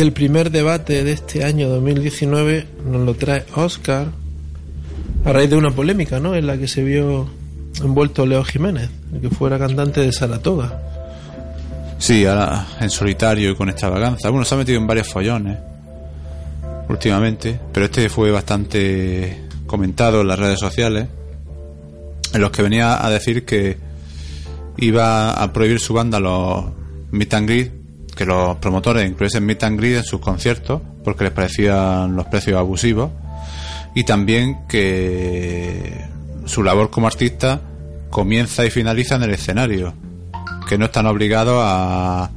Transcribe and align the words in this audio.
El 0.00 0.14
primer 0.14 0.50
debate 0.50 1.04
de 1.04 1.12
este 1.12 1.44
año 1.44 1.68
2019 1.68 2.66
nos 2.86 3.02
lo 3.02 3.12
trae 3.12 3.44
Oscar 3.54 4.06
a 5.26 5.30
raíz 5.30 5.50
de 5.50 5.56
una 5.56 5.72
polémica, 5.72 6.18
¿no? 6.18 6.34
En 6.34 6.46
la 6.46 6.56
que 6.56 6.68
se 6.68 6.82
vio 6.82 7.28
envuelto 7.84 8.24
Leo 8.24 8.42
Jiménez, 8.42 8.88
el 9.12 9.20
que 9.20 9.28
fuera 9.28 9.58
cantante 9.58 10.00
de 10.00 10.10
Saratoga. 10.10 10.80
Sí, 11.98 12.24
ahora 12.24 12.66
en 12.80 12.88
solitario 12.88 13.50
y 13.50 13.54
con 13.54 13.68
extravaganza. 13.68 14.30
Bueno, 14.30 14.46
se 14.46 14.54
ha 14.54 14.58
metido 14.58 14.80
en 14.80 14.86
varios 14.86 15.06
follones 15.06 15.58
últimamente, 16.88 17.60
pero 17.70 17.84
este 17.84 18.08
fue 18.08 18.30
bastante 18.30 19.48
comentado 19.66 20.22
en 20.22 20.28
las 20.28 20.38
redes 20.38 20.60
sociales, 20.60 21.08
en 22.32 22.40
los 22.40 22.50
que 22.50 22.62
venía 22.62 23.04
a 23.04 23.10
decir 23.10 23.44
que 23.44 23.76
iba 24.78 25.34
a 25.34 25.52
prohibir 25.52 25.78
su 25.78 25.92
banda 25.92 26.18
los 26.18 26.64
meet 27.10 27.34
and 27.34 27.46
greet 27.46 27.79
que 28.20 28.26
los 28.26 28.58
promotores 28.58 29.08
incluyesen 29.08 29.46
meet 29.46 29.62
and 29.62 29.78
greet 29.80 29.96
en 29.96 30.04
sus 30.04 30.20
conciertos 30.20 30.82
porque 31.02 31.24
les 31.24 31.32
parecían 31.32 32.14
los 32.14 32.26
precios 32.26 32.58
abusivos 32.58 33.10
y 33.94 34.04
también 34.04 34.66
que 34.68 36.04
su 36.44 36.62
labor 36.62 36.90
como 36.90 37.06
artista 37.06 37.62
comienza 38.10 38.66
y 38.66 38.70
finaliza 38.70 39.14
en 39.14 39.22
el 39.22 39.30
escenario 39.30 39.94
que 40.68 40.76
no 40.76 40.84
están 40.84 41.06
obligados 41.06 41.62
a 41.64 42.30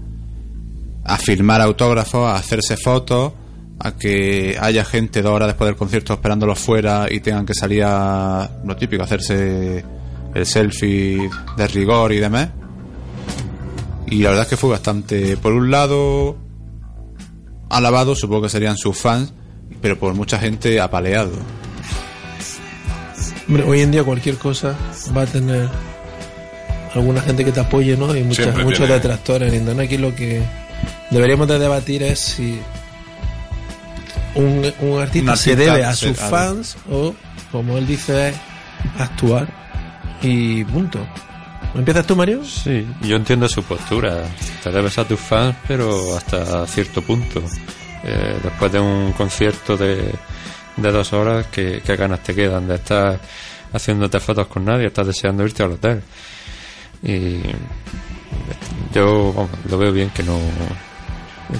a 1.03 1.17
firmar 1.17 1.59
autógrafos, 1.59 2.29
a 2.29 2.35
hacerse 2.35 2.77
fotos, 2.77 3.33
a 3.77 3.91
que 3.97 4.55
haya 4.57 4.85
gente 4.85 5.21
dos 5.21 5.33
horas 5.33 5.49
después 5.49 5.67
del 5.67 5.75
concierto 5.75 6.13
esperándolos 6.13 6.59
fuera 6.59 7.07
y 7.11 7.19
tengan 7.19 7.45
que 7.45 7.53
salir 7.53 7.83
a 7.85 8.49
lo 8.63 8.77
típico, 8.77 9.03
hacerse 9.03 9.83
el 10.33 10.45
selfie 10.45 11.29
de 11.57 11.67
rigor 11.67 12.13
y 12.13 12.19
demás. 12.19 12.62
Y 14.07 14.17
la 14.21 14.29
verdad 14.29 14.43
es 14.43 14.49
que 14.49 14.57
fue 14.57 14.69
bastante, 14.69 15.37
por 15.37 15.53
un 15.53 15.71
lado, 15.71 16.37
alabado, 17.69 18.15
supongo 18.15 18.43
que 18.43 18.49
serían 18.49 18.77
sus 18.77 18.97
fans, 18.97 19.33
pero 19.81 19.97
por 19.97 20.13
mucha 20.13 20.39
gente 20.39 20.79
apaleado. 20.79 21.31
Hombre, 23.47 23.63
hoy 23.63 23.81
en 23.81 23.91
día 23.91 24.03
cualquier 24.03 24.37
cosa 24.37 24.75
va 25.15 25.23
a 25.23 25.25
tener 25.25 25.69
alguna 26.93 27.21
gente 27.21 27.43
que 27.43 27.51
te 27.51 27.59
apoye, 27.59 27.97
¿no? 27.97 28.15
Y 28.15 28.23
muchas, 28.23 28.55
muchos 28.57 28.79
tiene. 28.79 28.93
detractores 28.93 29.53
internet. 29.53 29.85
Aquí 29.87 29.97
lo 29.97 30.15
que 30.15 30.41
deberíamos 31.09 31.47
de 31.47 31.59
debatir 31.59 32.03
es 32.03 32.19
si 32.19 32.59
un, 34.35 34.71
un 34.81 35.01
artista, 35.01 35.31
Un 35.31 35.37
se 35.37 35.55
debe 35.55 35.83
a 35.83 35.93
sus 35.93 36.17
fans 36.17 36.77
o, 36.89 37.13
como 37.51 37.77
él 37.77 37.87
dice, 37.87 38.29
es 38.29 38.35
actuar 38.97 39.47
y 40.21 40.63
punto. 40.65 40.99
¿Empiezas 41.75 42.05
tú, 42.05 42.15
Mario? 42.15 42.43
Sí, 42.45 42.87
yo 43.01 43.15
entiendo 43.15 43.47
su 43.49 43.63
postura. 43.63 44.23
Te 44.61 44.69
debes 44.69 44.97
a 44.97 45.07
tus 45.07 45.19
fans, 45.19 45.55
pero 45.67 46.15
hasta 46.15 46.67
cierto 46.67 47.01
punto. 47.01 47.41
Eh, 48.03 48.39
después 48.43 48.71
de 48.71 48.79
un 48.79 49.13
concierto 49.13 49.75
de, 49.75 50.13
de 50.77 50.91
dos 50.91 51.13
horas, 51.13 51.47
¿qué, 51.51 51.81
qué 51.83 51.95
ganas 51.95 52.21
te 52.21 52.35
quedan 52.35 52.67
de 52.67 52.75
estar 52.75 53.19
haciéndote 53.71 54.19
fotos 54.19 54.47
con 54.47 54.65
nadie? 54.65 54.87
Estás 54.87 55.07
deseando 55.07 55.43
irte 55.43 55.63
al 55.63 55.71
hotel. 55.71 56.03
Y 57.01 57.39
yo 58.93 59.33
vamos, 59.33 59.51
lo 59.69 59.77
veo 59.77 59.91
bien 59.91 60.09
que 60.11 60.23
no 60.23 60.37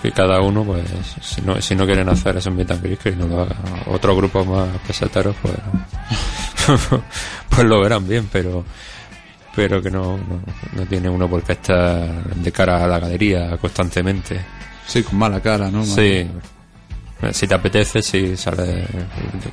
que 0.02 0.12
cada 0.12 0.41
uno 0.41 0.63
pues 0.63 0.84
si 1.22 1.41
no, 1.41 1.62
si 1.62 1.75
no 1.75 1.85
quieren 1.85 2.09
hacer 2.09 2.38
esos 2.38 2.53
meet 2.53 2.72
and 2.72 2.97
que 2.97 3.12
no 3.12 3.28
lo 3.28 3.41
haga 3.41 3.56
otros 3.88 4.16
grupos 4.16 4.47
más 4.47 4.68
peseteros 4.88 5.35
pues 5.41 5.53
pues 7.50 7.68
lo 7.68 7.81
verán 7.81 8.07
bien 8.07 8.28
pero 8.31 8.63
pero 9.56 9.81
que 9.81 9.90
no, 9.91 10.18
no, 10.18 10.41
no 10.74 10.86
tiene 10.86 11.09
uno 11.09 11.30
por 11.30 11.44
qué 11.44 11.53
estar 11.53 12.34
de 12.36 12.52
cara 12.52 12.84
a 12.84 12.88
la 12.88 13.00
galería 13.00 13.58
constantemente. 13.58 14.40
Sí, 14.88 15.03
con 15.03 15.18
mala 15.18 15.40
cara, 15.41 15.69
¿no? 15.72 15.86
Sí, 15.86 16.28
si 17.31 17.47
te 17.47 17.56
apetece, 17.56 18.02
si 18.02 18.36
sales 18.36 18.86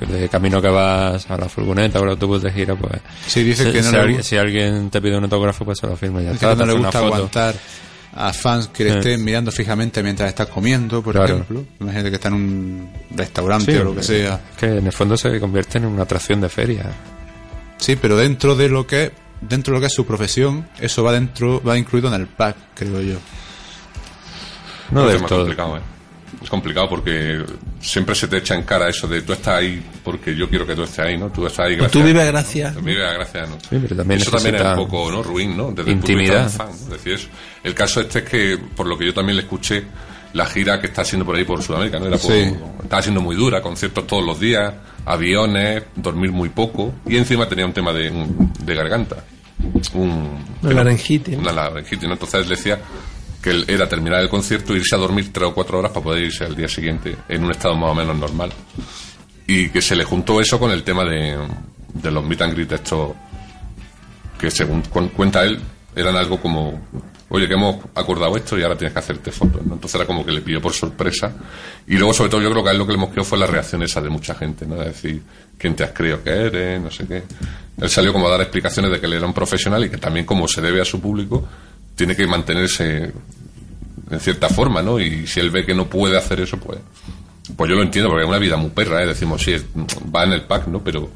de, 0.09 0.29
camino 0.29 0.61
que 0.61 0.69
vas 0.69 1.31
a 1.31 1.37
la 1.37 1.49
furgoneta 1.49 2.01
o 2.01 2.03
al 2.03 2.11
autobús 2.11 2.43
de 2.43 2.51
gira, 2.51 2.75
pues. 2.75 3.01
Sí, 3.27 3.45
dice 3.45 3.67
si, 3.67 3.73
que 3.73 3.83
no 3.83 3.91
si 3.91 3.93
le 3.95 4.01
alguien, 4.01 4.23
si 4.25 4.37
alguien 4.37 4.91
te 4.91 5.01
pide 5.01 5.17
un 5.17 5.25
autógrafo, 5.25 5.65
pues 5.65 5.79
se 5.79 5.87
lo 5.87 5.97
firma 5.97 6.21
ya 6.21 6.33
está. 6.33 6.51
que 6.51 6.57
no 6.57 6.67
le 6.67 6.73
gusta 6.79 6.99
aguantar 6.99 7.55
a 8.13 8.33
fans 8.33 8.69
que 8.69 8.83
le 8.85 8.91
Sí. 8.95 8.99
estén 8.99 9.25
mirando 9.25 9.53
fijamente 9.53 10.03
mientras 10.03 10.29
estás 10.31 10.49
comiendo, 10.49 11.01
por 11.01 11.15
Claro. 11.15 11.35
ejemplo. 11.35 11.65
Imagínate 11.79 12.09
que 12.11 12.17
está 12.17 12.27
en 12.29 12.35
un 12.35 12.91
restaurante 13.15 13.73
Sí, 13.73 13.79
o 13.79 13.85
lo 13.85 13.95
que 13.95 14.03
sea. 14.03 14.41
Que 14.59 14.79
en 14.79 14.87
el 14.87 14.93
fondo 14.93 15.17
se 15.17 15.39
convierte 15.39 15.79
en 15.79 15.87
una 15.87 16.03
atracción 16.03 16.41
de 16.41 16.49
feria. 16.49 16.87
Sí, 17.77 17.95
pero 17.95 18.17
dentro 18.17 18.57
de 18.57 18.69
lo 18.69 18.85
que 18.85 19.13
dentro 19.41 19.73
de 19.73 19.79
lo 19.79 19.81
que 19.81 19.87
es 19.87 19.95
su 19.95 20.07
profesión, 20.07 20.69
eso 20.79 21.03
va 21.05 21.13
dentro 21.13 21.63
va 21.63 21.77
incluido 21.79 22.09
en 22.09 22.21
el 22.21 22.27
pack, 22.27 22.57
creo 22.75 23.01
yo. 23.01 23.17
No 24.91 25.09
es 25.09 25.21
más 25.21 25.29
todo. 25.29 25.41
complicado, 25.41 25.77
¿eh? 25.77 25.81
Es 26.43 26.49
complicado 26.49 26.89
porque 26.89 27.45
siempre 27.81 28.15
se 28.15 28.27
te 28.27 28.39
echa 28.39 28.55
en 28.55 28.63
cara 28.63 28.89
eso 28.89 29.07
de 29.07 29.21
tú 29.23 29.33
estás 29.35 29.59
ahí 29.59 29.83
porque 30.03 30.35
yo 30.35 30.49
quiero 30.49 30.67
que 30.67 30.75
tú 30.75 30.85
estés 30.85 31.01
ahí, 31.01 31.19
¿no? 31.19 31.29
Tú 31.31 31.47
estás 31.47 31.67
ahí 31.67 31.75
O 31.75 31.79
gracias. 31.79 31.93
tú 31.93 32.03
vives 32.03 32.27
gracias. 32.27 32.75
Tú 32.75 32.81
vives 32.81 33.13
gracias, 33.15 33.49
¿no? 33.51 33.57
Sí, 33.61 33.79
pero 33.83 33.97
también 33.97 34.21
eso 34.21 34.31
también 34.31 34.55
es 34.55 34.63
un 34.63 34.77
poco, 34.77 35.11
¿no? 35.11 35.23
Ruin, 35.23 35.57
¿no? 35.57 35.71
Desde 35.73 35.91
intimidad. 35.91 36.45
el 36.45 36.51
punto 36.51 36.65
de 36.65 36.65
vista 36.65 36.65
de 36.65 36.71
un 36.71 36.77
fan, 36.79 36.89
¿no? 36.89 36.95
Es 36.97 37.03
decir, 37.05 37.13
eso. 37.13 37.29
El 37.63 37.75
caso 37.75 38.01
este 38.01 38.19
es 38.21 38.25
que, 38.25 38.59
por 38.75 38.87
lo 38.87 38.97
que 38.97 39.07
yo 39.07 39.13
también 39.13 39.37
le 39.37 39.43
escuché, 39.43 39.85
la 40.33 40.47
gira 40.47 40.81
que 40.81 40.87
está 40.87 41.03
haciendo 41.03 41.27
por 41.27 41.37
ahí 41.37 41.45
por 41.45 41.63
Sudamérica, 41.63 41.99
¿no? 41.99 42.07
Era 42.07 42.17
por- 42.17 42.33
Sí. 42.33 42.55
Estaba 42.83 43.03
siendo 43.03 43.21
muy 43.21 43.37
dura, 43.37 43.61
conciertos 43.61 44.07
todos 44.07 44.25
los 44.25 44.41
días, 44.41 44.73
aviones, 45.05 45.83
dormir 45.97 46.33
muy 46.33 46.49
poco, 46.49 46.95
y 47.07 47.17
encima 47.19 47.47
tenía 47.49 47.67
un 47.67 47.73
tema 47.75 47.93
de, 47.93 48.11
de 48.65 48.75
garganta. 48.75 49.17
Un, 49.95 50.39
Una 50.63 50.73
laringitis. 50.75 51.37
Una 51.37 51.53
laringitis, 51.53 52.07
¿no? 52.09 52.15
Entonces 52.15 52.43
él 52.43 52.49
decía 52.49 52.81
que 53.43 53.51
él 53.51 53.65
era 53.69 53.89
terminar 53.89 54.21
el 54.21 54.29
concierto, 54.29 54.75
irse 54.75 54.95
a 54.95 54.99
dormir 54.99 55.33
tres 55.33 55.49
o 55.49 55.55
cuatro 55.55 55.79
horas 55.79 55.93
para 55.93 56.05
poder 56.05 56.25
irse 56.25 56.45
al 56.45 56.55
día 56.55 56.69
siguiente 56.69 57.17
en 57.29 57.45
un 57.45 57.51
estado 57.51 57.75
más 57.77 57.91
o 57.91 57.95
menos 57.95 58.17
normal. 58.17 58.53
Y 59.47 59.69
que 59.71 59.81
se 59.83 59.97
le 59.97 60.05
juntó 60.05 60.41
eso 60.41 60.59
con 60.59 60.71
el 60.71 60.83
tema 60.83 61.05
de, 61.05 61.37
de 61.95 62.11
los 62.11 62.25
meet 62.25 62.43
and 62.43 62.55
greet 62.55 62.73
estos 62.73 63.13
que 64.39 64.51
según 64.51 64.83
cu- 64.83 65.11
cuenta 65.11 65.43
él 65.45 65.59
eran 65.95 66.17
algo 66.17 66.41
como 66.41 66.81
oye 67.29 67.47
que 67.47 67.55
hemos 67.55 67.77
acordado 67.95 68.37
esto 68.37 68.59
y 68.59 68.63
ahora 68.63 68.77
tienes 68.77 68.93
que 68.93 68.99
hacerte 68.99 69.33
fotos 69.33 69.65
¿no? 69.65 69.75
entonces 69.75 69.95
era 69.95 70.07
como 70.07 70.25
que 70.25 70.33
le 70.33 70.41
pilló 70.41 70.61
por 70.61 70.73
sorpresa 70.73 71.33
y 71.87 71.97
luego 71.97 72.13
sobre 72.13 72.31
todo 72.31 72.41
yo 72.41 72.51
creo 72.51 72.63
que 72.63 72.71
a 72.71 72.73
él 72.73 72.79
lo 72.79 72.87
que 72.87 72.93
le 72.93 72.99
mosqueó 72.99 73.25
fue 73.25 73.39
la 73.39 73.47
reacción 73.47 73.83
esa 73.83 74.01
de 74.01 74.09
mucha 74.09 74.35
gente 74.35 74.67
¿no? 74.67 74.77
de 74.77 74.87
decir 74.87 75.23
quién 75.57 75.75
te 75.75 75.85
has 75.85 75.93
creído 75.93 76.23
que 76.23 76.31
eres 76.31 76.81
no 76.81 76.91
sé 76.91 77.07
qué 77.07 77.23
él 77.81 77.89
salió 77.89 78.13
como 78.13 78.27
a 78.29 78.31
dar 78.31 78.41
explicaciones 78.41 78.91
de 78.91 79.01
que 79.01 79.07
él 79.07 79.15
era 79.15 79.27
un 79.27 79.33
profesional 79.33 79.85
y 79.85 79.91
que 79.91 79.99
también 79.99 80.27
como 80.27 80.47
se 80.49 80.61
debe 80.61 80.81
a 80.81 80.85
su 80.85 81.01
público 81.01 81.47
tiene 81.95 82.17
que 82.17 82.27
mantenerse 82.27 83.13
en 84.11 84.21
cierta 84.21 84.49
forma, 84.49 84.83
¿no? 84.83 84.99
Y 84.99 85.27
si 85.27 85.41
él 85.41 85.51
ve 85.51 85.65
que 85.65 85.75
no 85.75 85.89
puede 85.89 86.17
hacer 86.17 86.41
eso, 86.41 86.59
pues 86.59 86.79
pues 87.57 87.69
yo 87.69 87.77
lo 87.77 87.83
entiendo, 87.83 88.09
porque 88.09 88.25
es 88.25 88.29
una 88.29 88.39
vida 88.39 88.57
muy 88.57 88.71
perra, 88.71 89.03
¿eh? 89.03 89.07
decimos, 89.07 89.43
sí, 89.43 89.57
va 90.15 90.25
en 90.25 90.33
el 90.33 90.43
pack, 90.43 90.69
¿no? 90.69 90.83
Pero, 90.85 91.11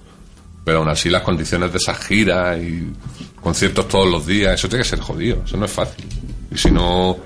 pero 0.64 0.78
aún 0.78 0.88
así 0.88 1.08
las 1.08 1.22
condiciones 1.22 1.70
de 1.70 1.78
esa 1.78 1.94
gira 1.94 2.58
y 2.58 2.92
conciertos 3.44 3.86
todos 3.86 4.10
los 4.10 4.26
días, 4.26 4.54
eso 4.54 4.68
tiene 4.68 4.82
que 4.82 4.88
ser 4.88 5.00
jodido, 5.00 5.42
eso 5.44 5.56
no 5.56 5.66
es 5.66 5.70
fácil. 5.70 6.06
Y 6.50 6.58
si 6.58 6.70
no 6.70 7.16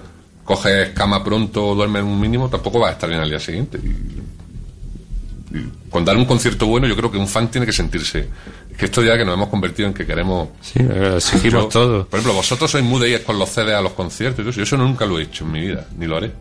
coges 0.44 0.90
cama 0.90 1.22
pronto 1.24 1.68
o 1.68 1.74
duermes 1.74 2.02
un 2.02 2.20
mínimo, 2.20 2.50
tampoco 2.50 2.80
vas 2.80 2.90
a 2.90 2.92
estar 2.94 3.08
bien 3.08 3.22
al 3.22 3.30
día 3.30 3.38
siguiente. 3.38 3.78
Y, 3.78 5.56
y 5.56 5.72
con 5.88 6.04
dar 6.04 6.16
un 6.16 6.26
concierto 6.26 6.66
bueno, 6.66 6.86
yo 6.86 6.96
creo 6.96 7.10
que 7.10 7.18
un 7.18 7.28
fan 7.28 7.50
tiene 7.50 7.66
que 7.66 7.72
sentirse. 7.72 8.28
Que 8.76 8.84
esto 8.86 9.02
ya 9.02 9.16
que 9.16 9.24
nos 9.24 9.34
hemos 9.34 9.48
convertido 9.48 9.88
en 9.88 9.94
que 9.94 10.06
queremos. 10.06 10.48
Sí, 10.60 10.80
exigimos 11.16 11.64
Yo, 11.64 11.68
todo. 11.68 12.06
Por 12.06 12.20
ejemplo, 12.20 12.34
vosotros 12.34 12.70
sois 12.70 12.84
muy 12.84 13.00
de 13.00 13.10
ir 13.10 13.24
con 13.24 13.38
los 13.38 13.48
CDs 13.48 13.74
a 13.74 13.80
los 13.80 13.92
conciertos. 13.92 14.54
Yo 14.54 14.62
eso 14.62 14.76
nunca 14.76 15.06
lo 15.06 15.18
he 15.18 15.22
hecho 15.22 15.44
en 15.44 15.52
mi 15.52 15.60
vida, 15.60 15.86
ni 15.96 16.06
lo 16.06 16.16
haré. 16.16 16.32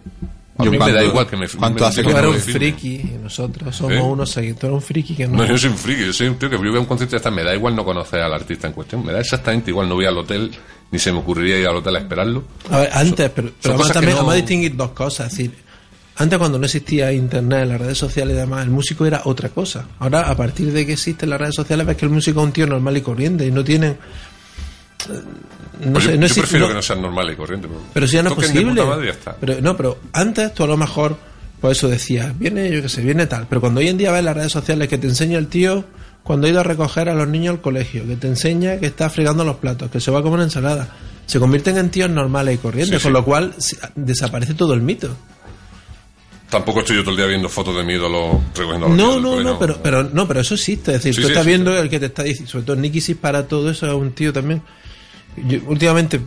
A 0.60 0.64
Yo 0.64 0.72
mí 0.72 0.78
me 0.80 0.92
da 0.92 1.04
igual 1.04 1.28
que 1.28 1.38
me 1.38 1.48
¿cuánto 1.50 1.84
me- 1.84 1.88
hace 1.90 2.02
que 2.04 2.14
no 2.14 2.30
un 2.30 2.36
friki 2.36 2.98
nosotros 3.22 3.76
somos 3.76 3.94
¿Eh? 3.94 4.02
unos 4.02 4.32
seguidores. 4.32 4.72
Un 4.72 4.82
friki 4.82 5.16
que 5.16 5.28
no. 5.28 5.38
No, 5.38 5.46
yo 5.46 5.58
soy 5.58 5.70
un 5.70 5.78
friki, 5.78 6.06
yo 6.06 6.14
soy 6.14 6.28
un 6.28 6.36
tío 6.40 6.50
que 6.50 6.56
yo 6.58 6.80
un 6.80 6.86
concierto 6.86 7.30
y 7.30 7.32
me 7.32 7.44
da 7.44 7.54
igual 7.54 7.76
no 7.76 7.86
conocer 7.86 8.22
al 8.22 8.34
artista 8.34 8.68
en 8.68 8.74
cuestión, 8.74 9.06
me 9.06 9.14
da 9.14 9.20
exactamente 9.20 9.70
igual, 9.72 9.88
no 9.88 9.96
voy 9.96 10.06
al 10.06 10.18
hotel, 10.18 10.52
ni 10.92 10.98
se 11.00 11.12
me 11.12 11.20
ocurriría 11.20 11.60
ir 11.60 11.68
al 11.68 11.76
hotel 11.76 11.96
a 11.96 12.00
esperarlo. 12.00 12.44
A 12.72 12.80
ver, 12.80 12.90
antes, 12.94 13.30
pero, 13.30 13.52
pero 13.62 13.74
vamos, 13.74 13.82
cosas 13.82 13.88
que 13.88 13.94
también, 13.94 14.14
no- 14.16 14.18
vamos 14.22 14.34
a 14.34 14.38
distinguir 14.38 14.76
dos 14.76 14.92
cosas. 14.92 15.28
Es 15.32 15.38
decir, 15.38 15.52
antes 16.16 16.40
cuando 16.40 16.58
no 16.58 16.66
existía 16.66 17.12
internet, 17.14 17.68
las 17.68 17.80
redes 17.80 17.98
sociales 18.00 18.36
y 18.36 18.40
demás, 18.40 18.64
el 18.64 18.72
músico 18.72 19.06
era 19.06 19.22
otra 19.26 19.50
cosa. 19.50 19.86
Ahora, 20.00 20.22
a 20.30 20.36
partir 20.36 20.72
de 20.74 20.86
que 20.86 20.94
existen 20.94 21.30
las 21.30 21.40
redes 21.40 21.56
sociales, 21.56 21.86
ves 21.86 21.96
que 21.98 22.06
el 22.06 22.12
músico 22.12 22.40
es 22.40 22.46
un 22.48 22.52
tío 22.52 22.66
normal 22.66 22.98
y 22.98 23.02
corriente 23.02 23.46
y 23.46 23.52
no 23.52 23.64
tienen. 23.64 23.98
No 25.08 25.94
Pues 25.94 26.06
sé, 26.06 26.12
yo, 26.14 26.18
no 26.20 26.28
yo 26.28 26.36
prefiero 26.36 26.66
no- 26.66 26.70
que 26.70 26.74
no 26.76 26.82
sean 26.82 27.02
normales 27.02 27.34
y 27.34 27.38
corrientes. 27.38 27.70
Pero 27.94 28.08
si 28.08 28.14
ya 28.16 28.24
no 28.24 28.30
es 28.30 28.36
posible. 28.36 28.84
madre 28.86 29.06
ya 29.08 29.12
está. 29.14 29.36
Pero, 29.40 29.62
no, 29.62 29.78
pero 29.78 30.00
antes 30.14 30.54
tú 30.54 30.64
a 30.64 30.68
lo 30.68 30.76
mejor, 30.78 31.18
por 31.62 31.72
eso 31.72 31.88
decías, 31.88 32.38
viene, 32.38 32.70
yo 32.72 32.82
qué 32.82 32.90
sé, 32.90 33.02
viene 33.02 33.28
tal. 33.28 33.46
Pero 33.48 33.62
cuando 33.62 33.80
hoy 33.80 33.88
en 33.90 33.98
día 33.98 34.12
ves 34.12 34.24
las 34.24 34.36
redes 34.36 34.52
sociales 34.52 34.88
que 34.88 34.98
te 34.98 35.08
enseña 35.08 35.38
el 35.38 35.48
tío 35.48 35.86
cuando 36.24 36.48
ha 36.48 36.50
ido 36.50 36.60
a 36.60 36.64
recoger 36.64 37.10
a 37.10 37.14
los 37.14 37.28
niños 37.28 37.54
al 37.56 37.62
colegio, 37.62 38.06
que 38.08 38.16
te 38.16 38.28
enseña 38.28 38.78
que 38.80 38.88
está 38.88 39.10
fregando 39.10 39.44
los 39.46 39.58
platos, 39.58 39.90
que 39.92 40.00
se 40.02 40.12
va 40.12 40.20
a 40.20 40.24
comer 40.24 40.42
ensalada, 40.42 40.90
se 41.26 41.40
convierten 41.40 41.78
en 41.78 41.90
tíos 41.90 42.10
normales 42.10 42.56
y 42.56 42.58
corrientes, 42.58 42.98
Sí, 43.00 43.04
con 43.04 43.12
sí. 43.12 43.14
lo 43.14 43.24
cual 43.24 43.54
se- 43.58 43.78
desaparece 43.96 44.54
todo 44.56 44.74
el 44.74 44.82
mito. 44.82 45.16
Tampoco 46.50 46.80
estoy 46.80 46.96
yo 46.96 47.02
todo 47.04 47.12
el 47.12 47.18
día 47.18 47.26
viendo 47.28 47.50
fotos 47.50 47.76
de 47.76 47.84
mi 47.84 47.94
ídolo 47.94 48.42
recogiendo 48.56 48.86
a 48.86 48.90
los 48.90 48.98
No, 48.98 49.20
no, 49.20 49.42
no, 49.42 49.60
pero, 49.60 49.80
pero, 49.84 50.04
no, 50.04 50.28
pero 50.28 50.40
eso 50.40 50.54
existe. 50.54 50.92
Es 50.96 51.04
decir, 51.04 51.14
Sí, 51.16 51.22
tú 51.22 51.28
estás 51.28 51.46
viendo 51.46 51.78
el 51.78 51.90
que 51.90 52.00
te 52.00 52.06
está 52.06 52.24
diciendo, 52.24 52.50
sobre 52.50 52.66
todo 52.66 52.76
Nicky 52.78 53.16
para 53.16 53.48
todo 53.48 53.70
eso, 53.70 53.86
es 53.86 53.94
un 53.94 54.12
tío 54.14 54.32
también. 54.32 54.62
Yo 55.46 55.60
últimamente 55.68 56.20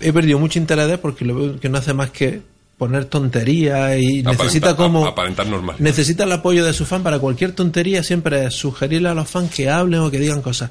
he 0.00 0.12
perdido 0.12 0.38
mucho 0.38 0.58
interés 0.58 0.98
porque 0.98 1.24
lo 1.24 1.34
veo 1.34 1.60
que 1.60 1.68
no 1.68 1.78
hace 1.78 1.94
más 1.94 2.10
que 2.10 2.40
poner 2.76 3.06
tonterías 3.06 3.98
y 3.98 4.22
necesita 4.22 4.76
como 4.76 5.04
ap- 5.04 5.12
aparentar 5.12 5.46
normal. 5.48 5.76
necesita 5.80 6.24
el 6.24 6.32
apoyo 6.32 6.64
de 6.64 6.72
su 6.72 6.86
fan 6.86 7.02
para 7.02 7.18
cualquier 7.18 7.52
tontería 7.52 8.02
siempre 8.04 8.44
es 8.44 8.54
sugerirle 8.54 9.08
a 9.08 9.14
los 9.14 9.28
fans 9.28 9.52
que 9.52 9.68
hablen 9.68 10.00
o 10.00 10.10
que 10.10 10.20
digan 10.20 10.42
cosas. 10.42 10.70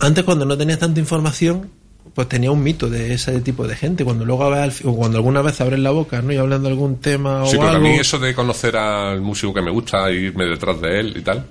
Antes 0.00 0.22
cuando 0.24 0.44
no 0.44 0.56
tenías 0.56 0.78
tanta 0.78 1.00
información 1.00 1.68
pues 2.14 2.28
tenía 2.28 2.52
un 2.52 2.62
mito 2.62 2.88
de 2.88 3.12
ese 3.14 3.40
tipo 3.40 3.66
de 3.66 3.74
gente. 3.74 4.04
Cuando 4.04 4.24
luego 4.24 4.48
o 4.84 4.94
cuando 4.96 5.18
alguna 5.18 5.42
vez 5.42 5.60
abren 5.60 5.82
la 5.82 5.90
boca 5.90 6.22
no 6.22 6.32
y 6.32 6.36
hablan 6.36 6.62
de 6.62 6.68
algún 6.68 7.00
tema 7.00 7.42
o 7.42 7.46
Sí, 7.46 7.56
pero 7.58 7.70
a 7.70 7.78
mí 7.80 7.94
eso 7.96 8.20
de 8.20 8.32
conocer 8.34 8.76
al 8.76 9.20
músico 9.20 9.52
que 9.52 9.62
me 9.62 9.72
gusta 9.72 10.08
irme 10.12 10.44
detrás 10.44 10.80
de 10.80 11.00
él 11.00 11.14
y 11.16 11.22
tal, 11.22 11.44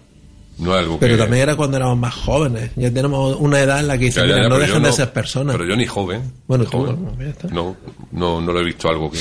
no 0.63 0.73
es 0.73 0.79
algo 0.79 0.97
pero 0.99 1.15
que... 1.15 1.21
también 1.21 1.43
era 1.43 1.55
cuando 1.55 1.77
éramos 1.77 1.97
más 1.97 2.13
jóvenes 2.15 2.71
ya 2.75 2.91
tenemos 2.91 3.35
una 3.39 3.59
edad 3.59 3.79
en 3.79 3.87
la 3.87 3.97
que 3.97 4.05
Ya, 4.09 4.23
dicen 4.23 4.23
ya, 4.23 4.27
"Mira, 4.35 4.43
ya, 4.43 4.49
no 4.49 4.57
dejan 4.59 4.83
de 4.83 4.91
ser 4.93 5.11
personas 5.13 5.55
Pero 5.55 5.67
yo 5.69 5.75
ni 5.75 5.85
joven. 5.85 6.33
Bueno, 6.47 6.65
tú, 6.65 6.77
joven. 6.79 7.03
bueno, 7.03 7.17
ya 7.21 7.29
está. 7.29 7.47
No, 7.49 7.75
no, 8.11 8.41
no 8.41 8.51
lo 8.53 8.59
he 8.59 8.63
visto 8.63 8.87
algo 8.89 9.11
que... 9.11 9.19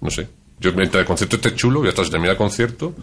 No 0.00 0.10
sé. 0.10 0.28
Yo, 0.60 0.72
mientras 0.74 1.00
el 1.00 1.06
concierto 1.06 1.36
esté 1.36 1.54
chulo, 1.54 1.82
y 1.84 1.88
hasta 1.88 2.04
se 2.04 2.10
termina 2.10 2.32
el 2.32 2.36
concierto, 2.36 2.94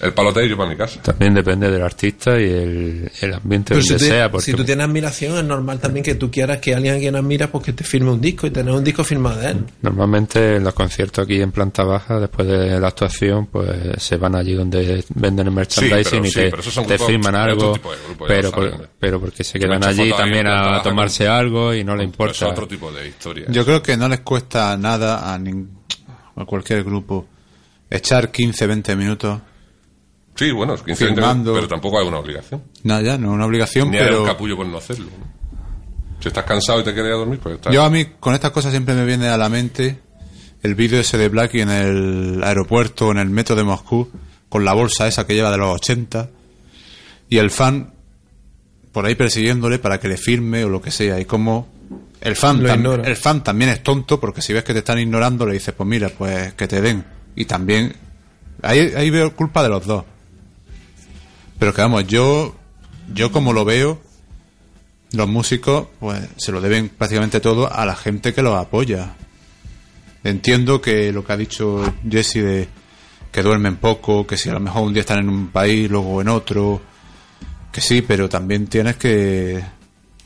el 0.00 0.12
palote 0.12 0.44
y 0.46 0.48
yo 0.48 0.56
para 0.56 0.70
mi 0.70 0.76
casa. 0.76 1.02
También 1.02 1.34
depende 1.34 1.68
del 1.68 1.82
artista 1.82 2.40
y 2.40 2.44
el, 2.44 3.10
el 3.20 3.34
ambiente 3.34 3.74
Pero 3.74 3.80
donde 3.84 3.98
si, 3.98 4.06
sea. 4.10 4.30
Porque 4.30 4.44
si 4.44 4.52
tú 4.54 4.62
tienes 4.64 4.86
admiración 4.86 5.36
es 5.36 5.44
normal 5.44 5.80
también 5.80 6.04
que 6.04 6.14
tú 6.14 6.30
quieras 6.30 6.58
que 6.58 6.74
alguien 6.74 6.94
a 6.94 6.98
quien 6.98 7.16
admiras 7.16 7.50
pues 7.50 7.64
que 7.64 7.72
te 7.72 7.82
firme 7.82 8.10
un 8.12 8.20
disco 8.20 8.46
y 8.46 8.50
tener 8.50 8.72
un 8.72 8.84
disco 8.84 9.02
firmado 9.02 9.40
de 9.40 9.48
él 9.50 9.64
Normalmente 9.82 10.56
en 10.56 10.64
los 10.64 10.74
conciertos 10.74 11.24
aquí 11.24 11.40
en 11.40 11.50
planta 11.50 11.82
baja, 11.82 12.20
después 12.20 12.46
de 12.46 12.78
la 12.78 12.86
actuación, 12.88 13.46
pues 13.46 13.68
se 14.02 14.16
van 14.16 14.36
allí 14.36 14.54
donde 14.54 15.04
venden 15.14 15.48
el 15.48 15.52
merchandising 15.52 16.10
pero 16.22 16.24
y 16.24 16.28
sí, 16.30 16.34
te, 16.40 16.50
pero 16.50 16.60
esos 16.62 16.72
son 16.74 16.86
te 16.86 16.94
grupos- 16.94 17.06
firman 17.08 17.34
algo, 17.34 17.72
grupos, 17.72 17.96
pero, 18.28 18.50
por- 18.52 18.68
hombre. 18.68 18.88
pero 19.00 19.20
porque 19.20 19.42
se 19.44 19.58
quedan 19.58 19.84
allí 19.84 20.12
también 20.16 20.46
a 20.46 20.80
tomarse 20.82 21.26
algo 21.26 21.74
y 21.74 21.82
no 21.82 21.96
le 21.96 22.04
importa. 22.04 22.32
eso 22.32 22.46
es 22.46 22.52
otro 22.52 22.68
tipo 22.68 22.92
de 22.92 23.08
historia. 23.08 23.46
Yo 23.48 23.64
creo 23.64 23.82
que 23.82 23.96
no 23.96 24.08
les 24.08 24.20
cuesta 24.20 24.76
nada 24.76 25.34
a, 25.34 25.38
nin- 25.38 25.66
a 26.36 26.44
cualquier 26.44 26.84
grupo 26.84 27.26
echar 27.90 28.30
15, 28.30 28.66
20 28.66 28.96
minutos. 28.96 29.40
Sí, 30.34 30.50
bueno, 30.50 30.74
15 30.76 31.04
20 31.04 31.20
Firmando. 31.20 31.54
pero 31.54 31.68
tampoco 31.68 32.00
hay 32.00 32.06
una 32.06 32.18
obligación. 32.18 32.62
No, 32.84 33.00
ya, 33.00 33.18
no 33.18 33.28
es 33.28 33.34
una 33.34 33.46
obligación, 33.46 33.90
Ni 33.90 33.98
hay 33.98 34.04
pero 34.04 34.22
un 34.22 34.28
capullo 34.28 34.56
por 34.56 34.66
no 34.66 34.78
hacerlo. 34.78 35.08
Si 36.20 36.28
estás 36.28 36.44
cansado 36.44 36.80
y 36.80 36.84
te 36.84 36.90
a 36.90 37.02
dormir, 37.02 37.40
pues 37.42 37.56
está. 37.56 37.70
yo 37.70 37.82
a 37.82 37.90
mí 37.90 38.06
con 38.20 38.32
estas 38.32 38.52
cosas 38.52 38.70
siempre 38.70 38.94
me 38.94 39.04
viene 39.04 39.28
a 39.28 39.36
la 39.36 39.48
mente 39.48 39.98
el 40.62 40.74
vídeo 40.76 41.00
ese 41.00 41.18
de 41.18 41.28
Blackie 41.28 41.60
en 41.60 41.70
el 41.70 42.44
aeropuerto, 42.44 43.10
en 43.10 43.18
el 43.18 43.28
metro 43.28 43.56
de 43.56 43.64
Moscú, 43.64 44.08
con 44.48 44.64
la 44.64 44.72
bolsa 44.72 45.08
esa 45.08 45.26
que 45.26 45.34
lleva 45.34 45.50
de 45.50 45.58
los 45.58 45.74
80 45.74 46.30
y 47.28 47.38
el 47.38 47.50
fan 47.50 47.92
por 48.92 49.06
ahí 49.06 49.14
persiguiéndole 49.14 49.78
para 49.78 49.98
que 49.98 50.08
le 50.08 50.16
firme 50.16 50.64
o 50.64 50.68
lo 50.68 50.80
que 50.80 50.90
sea 50.90 51.18
y 51.18 51.24
como 51.24 51.66
el 52.20 52.36
fan 52.36 52.60
tam- 52.72 52.82
el 53.04 53.16
fan 53.16 53.42
también 53.42 53.70
es 53.70 53.82
tonto 53.82 54.20
porque 54.20 54.42
si 54.42 54.52
ves 54.52 54.62
que 54.64 54.72
te 54.72 54.78
están 54.80 54.98
ignorando 54.98 55.44
le 55.46 55.54
dices 55.54 55.74
pues 55.76 55.88
mira 55.88 56.08
pues 56.08 56.54
que 56.54 56.68
te 56.68 56.80
den 56.80 57.04
y 57.34 57.44
también 57.46 57.94
ahí, 58.62 58.92
ahí 58.96 59.10
veo 59.10 59.34
culpa 59.34 59.62
de 59.62 59.68
los 59.68 59.84
dos. 59.86 60.04
Pero 61.58 61.72
que 61.74 61.82
vamos 61.82 62.06
yo 62.06 62.54
yo 63.12 63.32
como 63.32 63.52
lo 63.52 63.64
veo 63.64 64.00
los 65.12 65.28
músicos 65.28 65.88
pues 66.00 66.20
se 66.36 66.52
lo 66.52 66.60
deben 66.60 66.88
prácticamente 66.88 67.40
todo 67.40 67.72
a 67.72 67.84
la 67.84 67.96
gente 67.96 68.32
que 68.32 68.42
los 68.42 68.56
apoya. 68.56 69.14
Entiendo 70.24 70.80
que 70.80 71.10
lo 71.12 71.24
que 71.24 71.32
ha 71.32 71.36
dicho 71.36 71.82
Jesse 72.08 72.34
de 72.34 72.68
que 73.32 73.42
duermen 73.42 73.76
poco 73.76 74.26
que 74.26 74.36
si 74.36 74.48
a 74.48 74.52
lo 74.52 74.60
mejor 74.60 74.82
un 74.82 74.92
día 74.92 75.00
están 75.00 75.18
en 75.20 75.28
un 75.28 75.48
país 75.48 75.90
luego 75.90 76.20
en 76.20 76.28
otro 76.28 76.80
que 77.72 77.80
sí 77.80 78.02
pero 78.02 78.28
también 78.28 78.66
tienes 78.68 78.96
que 78.96 79.62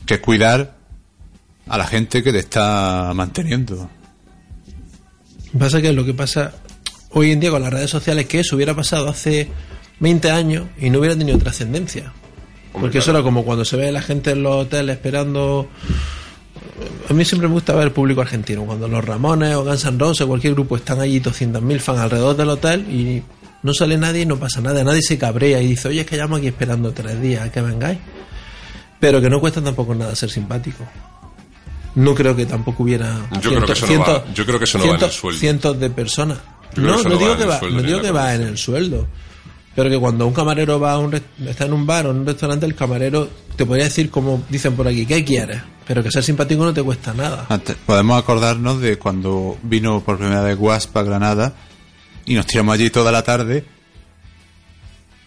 que 0.05 0.21
cuidar 0.21 0.76
a 1.67 1.77
la 1.77 1.85
gente 1.85 2.23
que 2.23 2.31
te 2.31 2.39
está 2.39 3.11
manteniendo 3.13 3.89
Pasa 5.57 5.81
que 5.81 5.93
lo 5.93 6.05
que 6.05 6.13
pasa 6.13 6.53
hoy 7.11 7.31
en 7.31 7.39
día 7.39 7.49
con 7.49 7.61
las 7.61 7.71
redes 7.71 7.89
sociales 7.89 8.25
que 8.25 8.41
eso 8.41 8.55
hubiera 8.55 8.75
pasado 8.75 9.09
hace 9.09 9.47
20 9.99 10.29
años 10.29 10.67
y 10.77 10.89
no 10.89 10.99
hubiera 10.99 11.15
tenido 11.17 11.37
trascendencia. 11.37 12.11
Porque 12.73 12.99
eso 12.99 13.05
claro. 13.05 13.19
era 13.19 13.23
como 13.23 13.43
cuando 13.43 13.65
se 13.65 13.77
ve 13.77 13.91
la 13.91 14.01
gente 14.01 14.31
en 14.31 14.43
los 14.43 14.65
hoteles 14.65 14.97
esperando. 14.97 15.67
A 17.09 17.13
mí 17.13 17.25
siempre 17.25 17.47
me 17.47 17.55
gusta 17.55 17.73
ver 17.73 17.85
el 17.85 17.91
público 17.91 18.21
argentino. 18.21 18.65
Cuando 18.65 18.87
los 18.87 19.03
Ramones 19.03 19.55
o 19.55 19.63
Guns 19.63 19.85
N' 19.85 19.97
Roses, 19.97 20.27
cualquier 20.27 20.53
grupo, 20.53 20.75
están 20.75 20.99
allí 20.99 21.19
200.000 21.19 21.79
fans 21.79 21.99
alrededor 21.99 22.35
del 22.35 22.49
hotel 22.49 22.81
y 22.91 23.23
no 23.63 23.73
sale 23.73 23.97
nadie 23.97 24.21
y 24.21 24.25
no 24.25 24.37
pasa 24.37 24.61
nada. 24.61 24.83
Nadie 24.83 25.01
se 25.01 25.17
cabrea 25.17 25.61
y 25.61 25.67
dice, 25.69 25.87
oye, 25.87 26.01
es 26.01 26.05
que 26.05 26.17
llamo 26.17 26.35
aquí 26.35 26.47
esperando 26.47 26.91
tres 26.91 27.19
días 27.19 27.47
a 27.47 27.51
que 27.51 27.61
vengáis. 27.61 27.97
Pero 28.99 29.21
que 29.21 29.29
no 29.29 29.39
cuesta 29.39 29.63
tampoco 29.63 29.95
nada 29.95 30.15
ser 30.15 30.29
simpático. 30.29 30.83
No 31.97 32.13
creo 32.15 32.35
que 32.35 32.45
tampoco 32.45 32.83
hubiera. 32.83 33.27
Yo 33.41 33.49
creo 33.49 33.65
que 33.65 33.73
eso 33.73 33.87
no 33.87 33.99
va- 33.99 34.23
yo 34.33 34.45
creo 34.45 34.59
que 34.59 34.65
eso 34.65 34.77
no 34.77 34.83
va 34.85 34.89
en 34.89 34.95
el 34.95 34.99
cientos- 35.01 35.15
sueldo. 35.19 35.39
cientos 35.39 35.79
de 35.79 35.89
personas. 35.89 36.37
No, 36.75 36.97
no 36.97 37.03
no 37.03 37.17
digo 37.17 37.31
va 37.31 37.35
que 37.37 37.41
en 37.43 37.47
el 37.47 37.49
va, 37.49 37.59
sueldo 37.59 37.77
no 37.81 37.87
digo 37.87 38.01
que 38.01 38.11
va 38.11 38.35
en 38.35 38.41
el 38.43 38.57
sueldo. 38.57 39.07
Pero 39.75 39.89
que 39.89 39.97
cuando 39.99 40.25
un 40.27 40.33
camarero 40.33 40.79
va 40.79 40.93
a 40.93 40.97
un, 40.99 41.13
está 41.45 41.65
en 41.65 41.73
un 41.73 41.85
bar 41.85 42.07
o 42.07 42.11
en 42.11 42.17
un 42.17 42.25
restaurante, 42.25 42.65
el 42.65 42.73
camarero 42.75 43.29
te 43.55 43.65
podría 43.65 43.85
decir, 43.85 44.09
como 44.09 44.43
dicen 44.49 44.75
por 44.75 44.87
aquí, 44.87 45.05
¿qué 45.05 45.23
quieres? 45.23 45.61
Pero 45.87 46.01
que 46.03 46.11
ser 46.11 46.23
simpático 46.23 46.63
no 46.65 46.73
te 46.73 46.81
cuesta 46.83 47.13
nada. 47.13 47.45
Antes, 47.49 47.75
podemos 47.85 48.19
acordarnos 48.21 48.79
de 48.81 48.97
cuando 48.97 49.57
vino 49.63 50.01
por 50.01 50.17
primera 50.17 50.41
vez 50.41 50.57
Wasp 50.59 50.95
a 50.97 51.03
Granada 51.03 51.53
y 52.25 52.33
nos 52.35 52.45
tiramos 52.47 52.73
allí 52.75 52.89
toda 52.89 53.11
la 53.11 53.23
tarde 53.23 53.65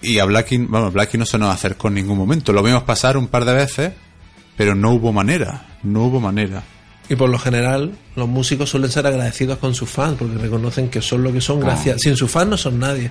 y 0.02 0.18
a 0.18 0.24
Blacky, 0.24 0.56
vamos, 0.58 0.92
Blacky 0.92 1.18
no 1.18 1.26
se 1.26 1.38
nos 1.38 1.54
acercó 1.54 1.88
en 1.88 1.94
ningún 1.94 2.16
momento. 2.18 2.52
Lo 2.52 2.62
vimos 2.62 2.82
pasar 2.84 3.16
un 3.16 3.28
par 3.28 3.44
de 3.44 3.54
veces, 3.54 3.92
pero 4.60 4.74
no 4.74 4.90
hubo 4.92 5.10
manera, 5.10 5.64
no 5.82 6.04
hubo 6.04 6.20
manera. 6.20 6.62
Y 7.08 7.16
por 7.16 7.30
lo 7.30 7.38
general, 7.38 7.92
los 8.14 8.28
músicos 8.28 8.68
suelen 8.68 8.90
ser 8.90 9.06
agradecidos 9.06 9.56
con 9.56 9.74
sus 9.74 9.88
fans, 9.88 10.16
porque 10.18 10.36
reconocen 10.36 10.90
que 10.90 11.00
son 11.00 11.22
lo 11.22 11.32
que 11.32 11.40
son 11.40 11.60
gracias. 11.60 12.02
Sin 12.02 12.14
sus 12.14 12.30
fans 12.30 12.50
no 12.50 12.56
son 12.58 12.78
nadie. 12.78 13.10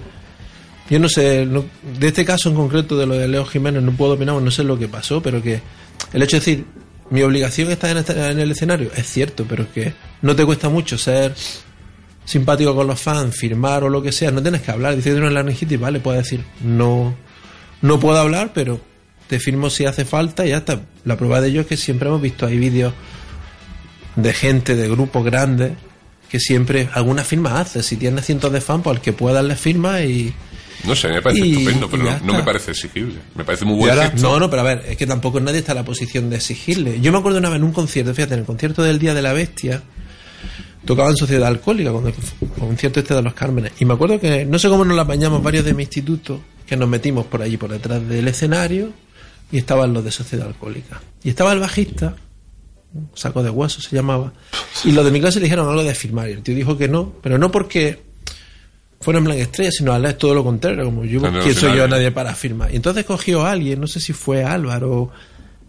Yo 0.92 1.00
no 1.00 1.10
sé, 1.10 1.48
no- 1.48 1.66
de 2.00 2.08
este 2.08 2.24
caso 2.24 2.50
en 2.50 2.56
concreto 2.56 2.96
de 3.00 3.08
lo 3.08 3.16
de 3.16 3.28
Leo 3.28 3.46
Jiménez 3.46 3.82
no 3.82 3.92
puedo 3.94 4.14
opinar, 4.14 4.40
no 4.40 4.52
sé 4.52 4.64
lo 4.64 4.78
que 4.78 4.88
pasó, 4.88 5.24
pero 5.24 5.42
que 5.42 5.60
el 6.14 6.22
hecho 6.22 6.36
de 6.38 6.40
decir, 6.42 6.66
mi 7.10 7.24
obligación 7.24 7.72
está 7.72 7.90
en, 7.90 7.98
esta- 7.98 8.30
en 8.30 8.40
el 8.40 8.52
escenario, 8.52 8.92
es 8.96 9.08
cierto, 9.10 9.44
pero 9.50 9.66
que 9.74 9.92
no 10.22 10.36
te 10.36 10.46
cuesta 10.46 10.70
mucho 10.70 11.00
ser 11.00 11.34
simpático 12.26 12.76
con 12.76 12.86
los 12.86 13.02
fans, 13.02 13.36
firmar 13.36 13.84
o 13.84 13.90
lo 13.90 14.04
que 14.04 14.12
sea, 14.12 14.30
no 14.30 14.40
tienes 14.42 14.62
que 14.62 14.70
hablar, 14.70 14.96
dice 14.96 15.16
una 15.16 15.32
laringitis, 15.32 15.80
vale, 15.80 16.00
puedes 16.00 16.24
decir, 16.26 16.46
no, 16.64 17.16
no 17.82 18.00
puedo 18.00 18.20
hablar, 18.20 18.52
pero 18.54 18.80
te 19.30 19.40
firmo 19.40 19.70
si 19.70 19.86
hace 19.86 20.06
falta 20.06 20.44
y 20.46 20.50
ya 20.50 20.58
está. 20.58 20.82
La 21.06 21.16
prueba 21.16 21.40
de 21.40 21.50
ello 21.50 21.62
es 21.62 21.68
que 21.68 21.78
siempre 21.78 22.10
hemos 22.10 22.20
visto 22.20 22.48
ahí 22.48 22.58
vídeos 22.58 22.94
de 24.16 24.34
gente, 24.34 24.76
de 24.76 24.90
grupos 24.90 25.24
grandes, 25.24 25.74
que 26.30 26.40
siempre 26.40 26.90
alguna 26.94 27.24
firma 27.24 27.60
hace. 27.62 27.84
Si 27.84 27.96
tienes 27.96 28.26
cientos 28.26 28.52
de 28.52 28.60
fans, 28.60 28.82
pues 28.84 28.98
al 28.98 29.02
que 29.04 29.14
pueda 29.14 29.36
darle 29.36 29.56
firma 29.56 30.02
y. 30.02 30.34
No 30.84 30.96
sé, 30.96 31.10
me 31.10 31.22
parece 31.22 31.46
Y- 31.46 31.52
estupendo, 31.54 31.88
pero 31.92 32.04
no, 32.04 32.20
no 32.24 32.34
me 32.34 32.44
parece 32.44 32.72
exigible. 32.72 33.20
Me 33.36 33.44
parece 33.44 33.66
muy 33.66 33.76
buen 33.78 33.92
ahora-. 33.92 34.14
No, 34.18 34.40
no, 34.40 34.50
pero 34.50 34.62
a 34.64 34.66
ver, 34.66 34.84
es 34.90 34.98
que 34.98 35.06
tampoco 35.06 35.40
nadie 35.40 35.60
está 35.60 35.74
en 35.74 35.78
la 35.78 35.86
posición 35.86 36.30
de 36.32 36.38
exigirle. 36.38 37.00
Yo 37.00 37.12
me 37.12 37.20
acuerdo 37.20 37.38
una 37.38 37.50
vez 37.50 37.58
en 37.58 37.66
un 37.66 37.72
concierto, 37.74 38.14
fíjate, 38.16 38.34
en 38.34 38.40
el 38.40 38.46
concierto 38.48 38.82
del 38.82 38.98
Día 38.98 39.14
de 39.14 39.22
la 39.22 39.34
Bestia, 39.34 39.84
tocaba 40.86 41.10
en 41.10 41.18
Sociedad 41.18 41.48
Alcohólica, 41.50 41.92
cuando 41.92 42.10
el 42.10 42.16
concierto 42.58 43.00
este 43.02 43.14
de 43.14 43.22
los 43.22 43.34
Cármenes. 43.36 43.74
Y 43.80 43.86
me 43.86 43.94
acuerdo 43.94 44.20
que, 44.20 44.44
no 44.46 44.58
sé 44.58 44.70
cómo 44.70 44.86
nos 44.86 44.96
la 44.96 45.04
apañamos 45.04 45.44
varios 45.44 45.66
de 45.66 45.74
mi 45.76 45.84
instituto, 45.84 46.42
que 46.66 46.76
nos 46.78 46.88
metimos 46.90 47.26
por 47.28 47.42
allí, 47.44 47.58
por 47.58 47.70
detrás 47.72 48.08
del 48.08 48.28
escenario, 48.28 48.92
y 49.52 49.58
estaban 49.58 49.94
los 49.94 50.04
de 50.04 50.12
Sociedad 50.12 50.48
Alcohólica. 50.48 51.02
Y 51.24 51.30
estaba 51.30 51.54
el 51.54 51.60
bajista, 51.60 52.16
un 52.94 53.10
saco 53.14 53.44
de 53.44 53.50
hueso 53.50 53.82
se 53.82 53.96
llamaba, 53.96 54.34
y 54.84 54.92
los 54.92 55.06
de 55.06 55.12
mi 55.12 55.20
clase 55.20 55.40
le 55.40 55.46
dijeron 55.46 55.68
algo 55.70 55.84
de 55.84 55.96
firmar, 55.96 56.30
y 56.30 56.34
el 56.34 56.44
tío 56.44 56.56
dijo 56.56 56.78
que 56.78 56.88
no, 56.88 57.14
pero 57.22 57.38
no 57.38 57.52
porque 57.52 58.02
fuera 59.02 59.20
en 59.20 59.26
plan 59.26 59.38
estrella, 59.38 59.72
sino 59.72 59.94
al 59.94 60.16
todo 60.18 60.34
lo 60.34 60.44
contrario, 60.44 60.86
como 60.86 61.06
yo, 61.06 61.22
¿quién 61.22 61.34
soy 61.34 61.44
yo 61.44 61.50
escenario. 61.50 61.88
nadie 61.88 62.12
para 62.12 62.36
firmar? 62.36 62.72
Y 62.72 62.76
entonces 62.76 63.06
cogió 63.06 63.46
a 63.46 63.52
alguien, 63.52 63.80
no 63.80 63.88
sé 63.88 64.00
si 64.00 64.14
fue 64.14 64.44
Álvaro, 64.44 65.12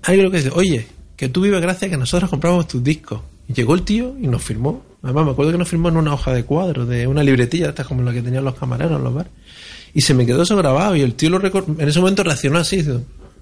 alguien 0.03 0.31
que 0.31 0.39
dice, 0.39 0.51
oye, 0.53 0.87
que 1.17 1.29
tú 1.29 1.43
vives 1.43 1.61
gracias 1.61 1.89
a 1.89 1.91
que 1.91 1.97
nosotros 1.97 2.31
compramos 2.31 2.67
tus 2.67 2.83
discos. 2.83 3.21
Y 3.47 3.53
llegó 3.53 3.75
el 3.75 3.83
tío 3.83 4.17
y 4.19 4.27
nos 4.27 4.43
firmó. 4.43 4.85
Además, 5.03 5.27
me 5.27 5.31
acuerdo 5.33 5.53
que 5.53 5.59
nos 5.59 5.69
firmó 5.69 5.89
en 5.89 5.97
una 5.97 6.15
hoja 6.15 6.33
de 6.33 6.45
cuadro, 6.45 6.87
de 6.87 7.07
una 7.07 7.23
libretilla, 7.23 7.71
esta 7.71 7.85
como 7.85 8.03
la 8.03 8.13
que 8.13 8.23
tenían 8.23 8.45
los 8.45 8.55
camareros 8.55 8.97
en 8.97 9.05
los 9.05 9.13
bares. 9.13 9.33
Y 9.93 10.01
se 10.03 10.15
me 10.15 10.25
quedó 10.25 10.43
eso 10.43 10.57
grabado 10.57 10.95
y 10.97 11.03
el 11.03 11.15
tío 11.15 11.31
lo 11.31 11.41
en 11.45 11.89
ese 11.89 11.99
momento 12.01 12.23
reaccionó 12.23 12.59
así, 12.59 12.83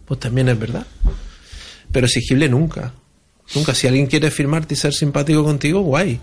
pues 0.08 0.18
también 0.18 0.48
es 0.48 0.58
verdad. 0.58 0.86
Pero 1.92 2.06
exigible 2.06 2.48
nunca. 2.48 2.94
Nunca. 3.54 3.74
Si 3.74 3.86
alguien 3.86 4.06
quiere 4.06 4.30
firmarte 4.30 4.74
y 4.74 4.76
ser 4.76 4.94
simpático 4.94 5.44
contigo, 5.44 5.80
guay. 5.82 6.18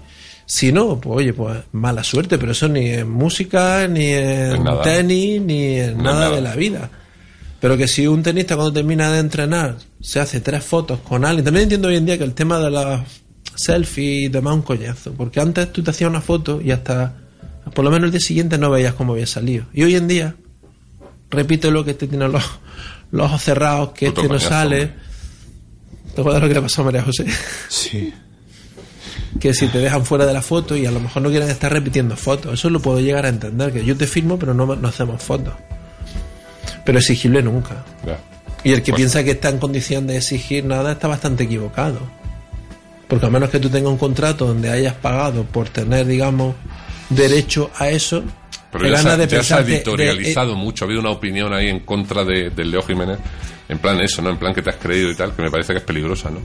Si 0.48 0.72
no, 0.72 1.00
pues 1.00 1.18
oye, 1.18 1.34
pues 1.34 1.64
mala 1.72 2.04
suerte, 2.04 2.38
pero 2.38 2.52
eso 2.52 2.68
ni 2.68 2.90
en 2.90 3.10
música, 3.10 3.88
ni 3.88 4.08
en 4.08 4.64
nada. 4.64 4.82
tenis, 4.82 5.42
ni 5.42 5.80
en 5.80 5.98
No 5.98 6.04
nada, 6.04 6.32
de 6.32 6.42
la 6.42 6.56
vida. 6.56 6.90
Pero 7.60 7.78
que 7.78 7.88
si 7.88 8.06
un 8.06 8.22
tenista 8.22 8.56
cuando 8.56 8.74
termina 8.74 9.12
de 9.12 9.20
entrenar 9.20 9.78
se 10.02 10.20
hace 10.20 10.42
tres 10.42 10.64
fotos 10.64 11.00
con 11.00 11.26
alguien, 11.26 11.46
también 11.46 11.64
entiendo 11.64 11.88
hoy 11.88 11.96
en 11.96 12.06
día 12.06 12.18
que 12.18 12.24
el 12.24 12.34
tema 12.34 12.60
de 12.60 12.70
las 12.70 13.02
selfies 13.56 14.26
y 14.26 14.28
demás 14.28 14.54
es 14.54 14.58
un 14.58 14.62
coñazo, 14.64 15.14
porque 15.14 15.40
antes 15.40 15.72
tú 15.72 15.82
te 15.82 15.92
hacías 15.92 16.10
una 16.10 16.22
foto 16.22 16.62
y 16.62 16.72
hasta 16.72 17.16
por 17.74 17.84
lo 17.84 17.90
menos 17.90 18.08
el 18.08 18.12
día 18.12 18.20
siguiente 18.20 18.58
no 18.58 18.70
veías 18.70 18.94
cómo 18.94 19.14
había 19.14 19.26
salido. 19.26 19.66
Y 19.74 19.82
hoy 19.84 19.96
en 19.96 20.08
día, 20.08 20.36
repite 21.32 21.72
lo 21.72 21.84
que 21.84 21.92
este 21.92 22.08
tiene 22.08 22.28
los, 22.28 22.44
los 23.16 23.28
ojos 23.28 23.42
cerrados, 23.44 23.90
que 23.94 24.08
Puto 24.08 24.22
este 24.22 24.34
no 24.34 24.40
sale. 24.40 24.82
hombre. 24.84 24.96
¿Te 26.14 26.22
acuerdas 26.22 26.42
lo 26.44 26.48
que 26.48 26.54
le 26.54 26.62
pasó 26.62 26.82
a 26.82 26.86
María 26.86 27.04
José? 27.04 27.26
Sí. 27.70 28.14
que 29.40 29.54
si 29.54 29.68
te 29.68 29.80
dejan 29.80 30.06
fuera 30.06 30.26
de 30.26 30.32
la 30.34 30.42
foto 30.42 30.78
y 30.78 30.86
a 30.86 30.92
lo 30.92 31.00
mejor 31.02 31.22
no 31.22 31.30
quieren 31.30 31.50
estar 31.50 31.72
repitiendo 31.72 32.16
fotos. 32.16 32.54
Eso 32.54 32.70
lo 32.70 32.80
puedo 32.80 33.00
llegar 33.02 33.26
a 33.26 33.30
entender, 33.30 33.74
que 33.74 33.84
yo 33.84 33.96
te 33.98 34.08
firmo 34.08 34.40
pero 34.40 34.54
no, 34.54 34.66
no 34.76 34.88
hacemos 34.88 35.22
fotos. 35.22 35.54
Pero 36.86 37.00
exigible 37.00 37.42
nunca. 37.44 37.84
Ya. 38.06 38.18
Y 38.64 38.72
el 38.72 38.82
que 38.82 38.92
Pues- 38.92 38.98
piensa 39.02 39.24
que 39.26 39.32
está 39.32 39.50
en 39.50 39.58
condición 39.60 40.08
de 40.08 40.18
exigir 40.18 40.64
nada 40.66 40.94
está 40.94 41.08
bastante 41.10 41.44
equivocado. 41.44 42.00
Porque 43.10 43.26
a 43.26 43.30
menos 43.30 43.50
que 43.50 43.60
tú 43.60 43.70
tengas 43.70 43.92
un 43.92 43.98
contrato 43.98 44.46
donde 44.48 44.70
hayas 44.72 44.94
pagado 44.94 45.44
por 45.44 45.68
tener, 45.70 46.06
digamos, 46.08 46.56
derecho 47.10 47.70
a 47.78 47.90
eso, 47.90 48.24
Pero 48.80 48.90
ya, 48.96 49.04
ganas 49.04 49.14
se, 49.14 49.18
de 49.20 49.24
ya 49.24 49.30
se 49.44 49.54
ha 49.54 49.58
pensar 49.58 49.66
de- 49.66 49.72
de- 49.72 49.76
editorializado 49.78 50.56
mucho. 50.56 50.84
Ha 50.84 50.88
habido 50.88 51.02
una 51.02 51.10
opinión 51.12 51.54
ahí 51.54 51.68
en 51.70 51.80
contra 51.82 52.24
de, 52.24 52.50
Leo 52.66 52.82
Jiménez. 52.84 53.18
En 53.68 53.80
plan 53.80 54.00
eso, 54.02 54.22
¿no? 54.22 54.30
En 54.30 54.38
plan 54.38 54.54
que 54.54 54.62
te 54.62 54.70
has 54.70 54.76
creído 54.78 55.10
y 55.12 55.16
tal, 55.16 55.34
que 55.36 55.42
me 55.42 55.50
parece 55.50 55.74
que 55.74 55.80
es 55.80 55.84
peligrosa, 55.86 56.30
¿no? 56.30 56.40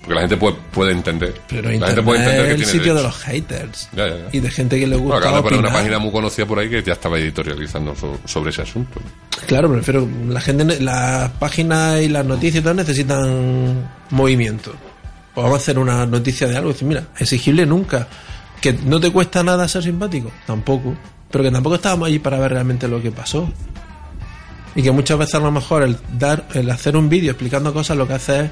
Porque 0.00 0.14
la 0.14 0.20
gente 0.20 0.36
puede, 0.36 0.56
puede 0.72 0.92
entender. 0.92 1.34
Pero 1.48 1.62
la 1.68 1.74
Internet 1.74 1.88
gente 1.96 2.02
puede 2.04 2.18
entender 2.20 2.40
es 2.42 2.46
que 2.46 2.52
el 2.52 2.56
tiene 2.70 2.72
sito 2.84 2.94
de 2.94 3.02
los 3.02 3.16
haters. 3.16 3.88
Ya, 3.96 4.08
ya, 4.08 4.16
ya. 4.18 4.24
Y 4.32 4.38
de 4.40 4.50
gente 4.50 4.78
que 4.78 4.86
le 4.86 4.94
gusta 4.96 5.14
Bueno, 5.14 5.18
acabo 5.26 5.36
de 5.38 5.42
poner 5.42 5.58
una 5.60 5.72
página 5.72 5.98
muy 5.98 6.12
conocida 6.12 6.46
por 6.46 6.58
ahí 6.60 6.68
que 6.70 6.82
ya 6.82 6.92
estaba 6.92 7.18
editorializando 7.18 7.96
so- 7.96 8.20
sobre 8.24 8.50
ese 8.50 8.62
asunto. 8.62 9.00
Claro, 9.48 9.72
prefiero 9.72 10.06
la 10.28 10.40
gente, 10.40 10.80
las 10.80 11.30
páginas 11.32 12.00
y 12.02 12.08
las 12.08 12.24
noticias 12.24 12.60
y 12.60 12.62
todo 12.62 12.74
necesitan 12.74 13.90
movimiento. 14.10 14.72
Pues 15.34 15.42
vamos 15.44 15.58
a 15.58 15.62
hacer 15.62 15.78
una 15.78 16.06
noticia 16.06 16.46
de 16.46 16.56
algo 16.56 16.70
y 16.70 16.72
decir, 16.74 16.86
mira, 16.88 17.08
exigible 17.18 17.66
nunca. 17.66 18.06
Que 18.60 18.72
no 18.72 19.00
te 19.00 19.10
cuesta 19.10 19.42
nada 19.42 19.66
ser 19.66 19.82
simpático, 19.82 20.30
tampoco. 20.46 20.94
Pero 21.30 21.44
que 21.44 21.50
tampoco 21.50 21.76
estábamos 21.76 22.08
allí 22.08 22.18
para 22.18 22.38
ver 22.38 22.52
realmente 22.52 22.88
lo 22.88 23.02
que 23.02 23.10
pasó. 23.10 23.50
Y 24.74 24.82
que 24.82 24.90
muchas 24.92 25.18
veces 25.18 25.34
a 25.36 25.40
lo 25.40 25.50
mejor 25.50 25.82
el 25.82 25.96
dar, 26.18 26.46
el 26.54 26.70
hacer 26.70 26.96
un 26.96 27.08
vídeo 27.08 27.30
explicando 27.32 27.72
cosas 27.72 27.96
lo 27.96 28.06
que 28.06 28.14
hace 28.14 28.40
es 28.44 28.50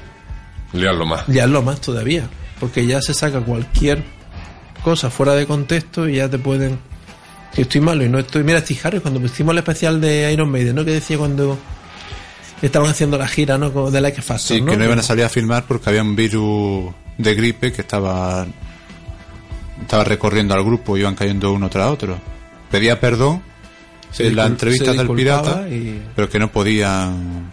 Liarlo 0.73 1.05
más. 1.05 1.27
liarlo 1.29 1.61
más 1.61 1.79
todavía. 1.81 2.27
Porque 2.59 2.85
ya 2.85 3.01
se 3.01 3.13
saca 3.13 3.41
cualquier 3.41 4.03
cosa 4.83 5.09
fuera 5.09 5.33
de 5.33 5.45
contexto 5.45 6.07
y 6.09 6.15
ya 6.15 6.29
te 6.29 6.37
pueden. 6.39 6.79
Si 7.53 7.61
estoy 7.61 7.79
malo 7.81 8.03
y 8.03 8.09
no 8.09 8.19
estoy. 8.19 8.43
Mira, 8.43 8.59
Steve 8.59 8.79
Harris, 8.83 9.01
cuando 9.01 9.19
hicimos 9.25 9.53
el 9.53 9.59
especial 9.59 10.01
de 10.01 10.31
Iron 10.33 10.49
Maiden, 10.49 10.75
¿no? 10.75 10.83
Que 10.83 10.91
decía 10.91 11.17
cuando 11.17 11.57
estaban 12.61 12.89
haciendo 12.89 13.17
la 13.17 13.27
gira, 13.27 13.57
¿no? 13.57 13.71
Como 13.71 13.91
De 13.91 14.01
Like 14.01 14.21
Factor, 14.21 14.57
Sí, 14.57 14.61
¿no? 14.61 14.71
que 14.71 14.77
no 14.77 14.83
iban 14.85 14.99
a 14.99 15.03
salir 15.03 15.23
a 15.25 15.29
filmar 15.29 15.63
porque 15.67 15.89
había 15.89 16.01
un 16.01 16.15
virus 16.15 16.93
de 17.17 17.35
gripe 17.35 17.71
que 17.71 17.81
estaba 17.81 18.45
estaba 19.81 20.03
recorriendo 20.03 20.53
al 20.53 20.63
grupo, 20.63 20.97
iban 20.97 21.15
cayendo 21.15 21.51
uno 21.53 21.69
tras 21.69 21.89
otro. 21.89 22.17
Pedía 22.77 22.99
perdón 22.99 23.41
Se 24.11 24.27
en 24.27 24.35
la 24.35 24.45
entrevista 24.45 24.93
del 24.93 25.09
pirata, 25.09 25.67
Y, 25.69 26.01
pero 26.15 26.29
que 26.29 26.39
no 26.39 26.51
podían. 26.51 27.51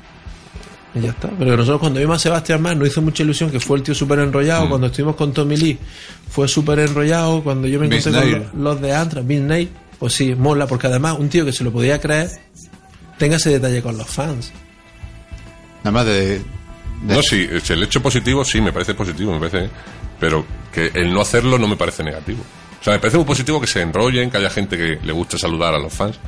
y 0.95 1.01
ya 1.01 1.11
está. 1.11 1.29
Pero 1.39 1.57
nosotros 1.57 1.81
cuando 1.81 2.01
vimos 2.01 2.17
a 2.17 2.19
Sebastián 2.19 2.61
Mann 2.63 2.79
nos 2.79 2.89
hizo 2.89 3.01
mucha 3.03 3.23
ilusión 3.23 3.51
que 3.51 3.61
fue 3.61 3.79
el 3.79 3.83
tío 3.83 3.95
súper 3.95 4.19
Mm. 4.19 4.23
enrollado. 4.23 4.69
Cuando 4.69 4.87
estuvimos 4.89 5.17
con 5.17 5.33
Tommy 5.33 5.57
Lee 5.57 5.79
fue 6.31 6.47
súper 6.49 6.79
enrollado. 6.81 7.43
Cuando 7.43 7.67
yo 7.69 7.79
me 7.81 7.87
encontré 7.87 8.13
con 8.51 8.65
los, 8.65 8.81
de 8.81 8.95
Antra, 8.95 9.21
Bill 9.23 9.47
Nate, 9.47 9.69
pues 9.99 10.13
sí, 10.13 10.35
mola. 10.35 10.67
Porque 10.67 10.87
además 10.89 11.17
un 11.19 11.29
tío 11.29 11.45
que 11.45 11.53
se 11.53 11.65
lo 11.65 11.73
podía 11.73 12.01
creer 12.01 12.31
tenga 13.19 13.37
ese 13.37 13.51
detalle 13.51 13.81
con 13.83 13.97
los 13.97 14.07
fans. 14.09 14.53
Nada 15.85 15.91
más 15.93 16.07
de. 16.07 16.39
de- 16.39 16.43
No, 17.03 17.21
sí, 17.23 17.49
el 17.71 17.83
hecho 17.83 18.01
positivo 18.03 18.45
sí 18.45 18.61
me 18.61 18.73
parece 18.73 18.95
positivo, 18.95 19.33
me 19.33 19.39
parece. 19.49 19.71
Pero 20.21 20.45
que 20.73 20.91
el 20.95 21.13
no 21.13 21.21
hacerlo 21.21 21.59
no 21.59 21.67
me 21.69 21.77
parece 21.77 22.03
negativo. 22.05 22.45
O 22.83 22.85
sea, 22.85 22.95
me 22.95 22.99
parece 22.99 23.17
muy 23.17 23.25
positivo 23.27 23.61
que 23.61 23.67
se 23.69 23.81
enrollen, 23.81 24.29
que 24.31 24.37
haya 24.39 24.51
gente 24.51 24.77
que 24.77 24.99
le 25.03 25.13
guste 25.13 25.39
saludar 25.39 25.73
a 25.75 25.79
los 25.79 25.93
fans. 25.93 26.19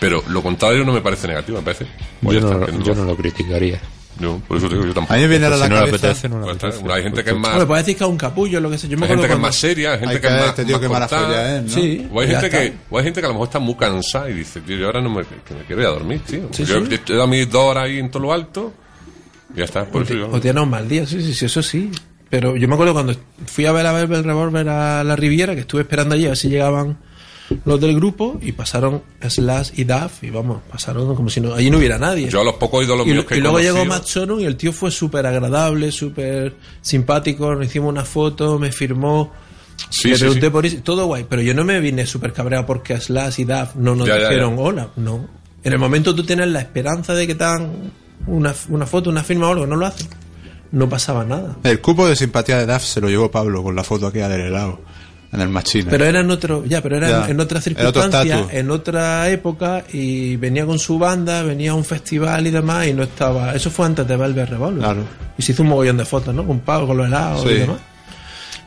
Pero 0.00 0.22
lo 0.28 0.42
contrario 0.42 0.84
no 0.84 0.92
me 0.92 1.00
parece 1.00 1.26
negativo, 1.28 1.58
me 1.58 1.64
parece. 1.64 1.86
Pues 2.22 2.40
Yo 2.40 2.48
no, 2.50 2.82
yo 2.84 2.94
no 2.94 3.04
lo 3.04 3.16
criticaría. 3.16 3.80
yo, 4.20 4.40
por 4.46 4.58
eso 4.58 4.68
digo, 4.68 4.84
yo 4.84 4.92
tampoco. 4.94 5.12
A 5.14 5.16
mí 5.16 5.22
me 5.22 5.28
viene 5.28 5.46
a 5.46 5.50
la 5.50 5.56
Si 5.56 5.62
no 5.62 5.68
le 5.68 5.86
cabeza. 5.86 5.96
apetece, 6.06 6.28
no 6.28 6.40
Pues 6.40 6.52
está, 6.52 6.66
apetece. 6.68 6.92
hay 6.92 7.02
gente 7.02 7.24
que 7.24 7.30
es 7.30 7.36
más. 7.36 7.50
Hombre, 7.52 7.66
puedes 7.66 7.84
decir 7.86 7.98
que 7.98 8.04
es 8.04 8.10
un 8.10 8.16
capullo, 8.16 8.60
lo 8.60 8.70
que 8.70 8.78
sé. 8.78 8.86
Yo 8.88 8.96
me 8.96 9.06
Hay 9.06 9.12
acuerdo 9.12 9.22
gente 9.22 9.28
que 9.28 9.34
es 9.34 9.42
más 9.42 9.56
seria, 9.56 9.92
hay 9.92 9.98
gente 9.98 10.14
Hay 10.14 10.20
que 10.20 10.26
es 10.28 10.32
más. 10.32 10.46
este 10.50 10.64
tío 10.64 10.72
más 10.76 10.80
que 10.82 10.88
mala 10.88 11.08
cortada. 11.08 11.26
feria 11.28 11.56
es, 11.56 11.62
¿no? 11.64 11.68
Sí, 11.70 12.08
O 12.12 12.20
hay, 12.20 12.26
gente 12.28 12.46
está. 12.46 12.60
que, 12.60 12.72
o 12.90 12.98
hay 12.98 13.04
gente 13.04 13.20
que 13.20 13.26
a 13.26 13.28
lo 13.28 13.34
mejor 13.34 13.48
está 13.48 13.58
muy 13.58 13.74
cansada 13.74 14.30
y 14.30 14.34
dice, 14.34 14.60
tío, 14.60 14.76
yo 14.76 14.86
ahora 14.86 15.00
no 15.00 15.10
me, 15.10 15.22
que 15.24 15.54
me 15.54 15.64
quiero 15.64 15.82
ir 15.82 15.88
a 15.88 15.90
dormir, 15.90 16.20
tío. 16.26 16.48
Sí, 16.52 16.64
yo 16.64 16.84
sí. 16.86 17.00
he 17.08 17.12
dado 17.12 17.26
mis 17.26 17.50
dos 17.50 17.64
horas 17.64 17.84
ahí 17.84 17.98
en 17.98 18.10
todo 18.10 18.22
lo 18.22 18.32
alto 18.32 18.72
y 19.54 19.58
ya 19.58 19.64
está. 19.64 19.84
Por 19.84 20.02
O, 20.02 20.04
eso 20.04 20.12
ti- 20.14 20.18
yo- 20.20 20.28
o 20.30 20.40
tienes 20.40 20.62
un 20.62 20.70
mal 20.70 20.88
día, 20.88 21.06
sí, 21.06 21.20
sí, 21.22 21.34
sí, 21.34 21.46
eso 21.46 21.62
sí. 21.62 21.90
Pero 22.30 22.56
yo 22.56 22.66
me 22.68 22.74
acuerdo 22.74 22.92
cuando 22.94 23.14
fui 23.46 23.66
a 23.66 23.72
ver 23.72 23.86
a 23.86 23.92
Velvet 23.92 24.24
Revolver 24.24 24.68
a 24.68 25.04
la 25.04 25.16
Riviera, 25.16 25.54
que 25.54 25.60
estuve 25.60 25.82
esperando 25.82 26.14
allí 26.14 26.24
a 26.26 26.28
ver 26.30 26.36
si 26.36 26.48
llegaban 26.48 26.98
los 27.66 27.78
del 27.80 27.94
grupo, 27.94 28.38
y 28.42 28.52
pasaron 28.52 29.02
Slash 29.20 29.72
y 29.76 29.84
Duff, 29.84 30.24
y 30.24 30.30
vamos, 30.30 30.62
pasaron 30.70 31.14
como 31.14 31.28
si 31.28 31.40
no, 31.42 31.54
allí 31.54 31.70
no 31.70 31.76
hubiera 31.78 31.98
nadie. 31.98 32.28
Yo 32.30 32.40
a 32.40 32.44
los 32.44 32.54
pocos 32.54 32.82
ídolos 32.84 33.06
y, 33.06 33.10
míos 33.10 33.26
que 33.26 33.36
y 33.36 33.40
luego 33.40 33.60
llegó 33.60 33.76
conocido- 33.78 33.94
Matt 33.94 34.04
Sorum 34.06 34.40
y 34.40 34.44
el 34.46 34.56
tío 34.56 34.72
fue 34.72 34.90
súper 34.90 35.26
agradable, 35.26 35.92
súper 35.92 36.56
simpático, 36.80 37.54
nos 37.54 37.66
hicimos 37.66 37.90
una 37.90 38.04
foto, 38.04 38.58
me 38.58 38.72
firmó, 38.72 39.30
Sí, 39.90 40.08
le 40.08 40.18
pregunté 40.18 40.46
sí. 40.46 40.50
por 40.50 40.66
eso, 40.66 40.76
todo 40.82 41.04
guay, 41.06 41.26
pero 41.28 41.42
yo 41.42 41.52
no 41.52 41.64
me 41.64 41.78
vine 41.80 42.06
súper 42.06 42.32
cabreado 42.32 42.64
porque 42.64 42.98
Slash 42.98 43.40
y 43.40 43.44
Duff 43.44 43.74
no 43.74 43.94
nos 43.94 44.08
Ya, 44.08 44.18
ya, 44.18 44.28
dijeron 44.28 44.56
ya. 44.56 44.62
hola, 44.62 44.88
no. 44.96 45.28
En 45.62 45.72
el 45.72 45.78
momento 45.78 46.14
tú 46.14 46.24
tienes 46.24 46.48
la 46.48 46.60
esperanza 46.60 47.12
de 47.14 47.26
que 47.26 47.34
te 47.34 47.44
hagan 47.44 47.92
una, 48.26 48.54
una 48.70 48.86
foto, 48.86 49.10
una 49.10 49.22
firma 49.22 49.48
o 49.48 49.52
algo, 49.52 49.66
no 49.66 49.76
lo 49.76 49.84
hacen. 49.86 50.08
No 50.74 50.88
pasaba 50.88 51.24
nada. 51.24 51.56
El 51.62 51.80
cupo 51.80 52.06
de 52.08 52.16
simpatía 52.16 52.58
de 52.58 52.66
Duff 52.72 52.82
se 52.84 53.00
lo 53.00 53.08
llevó 53.08 53.30
Pablo 53.30 53.62
con 53.62 53.74
la 53.76 53.84
foto 53.84 54.08
aquella 54.08 54.28
del 54.28 54.40
helado 54.42 54.80
en 55.32 55.40
el 55.40 55.48
Machina. 55.48 55.90
Pero 55.90 56.04
era 56.04 56.20
en 56.20 56.30
otro, 56.30 56.64
ya, 56.64 56.80
pero 56.82 56.96
era 56.96 57.08
Ya. 57.08 57.24
en, 57.26 57.30
en 57.32 57.40
otra 57.40 57.58
Era 57.64 57.88
otro 57.88 58.02
circunstancia, 58.02 58.34
estatus. 58.36 58.52
en 58.54 58.70
otra 58.70 59.30
época, 59.30 59.84
y 59.92 60.36
venía 60.36 60.66
con 60.66 60.78
su 60.78 60.98
banda, 60.98 61.42
venía 61.42 61.70
a 61.72 61.74
un 61.74 61.84
festival 61.84 62.46
y 62.46 62.50
demás, 62.50 62.86
y 62.88 62.92
no 62.92 63.02
estaba. 63.04 63.54
Eso 63.54 63.70
fue 63.70 63.86
antes 63.86 64.06
de 64.06 64.16
Velvet 64.16 64.48
Revolver. 64.50 64.82
Claro. 64.82 65.02
Y 65.38 65.42
se 65.42 65.52
hizo 65.52 65.62
un 65.62 65.68
mogollón 65.70 65.96
de 65.96 66.04
fotos, 66.04 66.34
¿no? 66.34 66.46
Con 66.46 66.60
Pablo, 66.60 66.88
con 66.88 66.96
los 66.98 67.06
helados 67.06 67.44
y 67.46 67.48
Sí. 67.48 67.54
demás. 67.54 67.78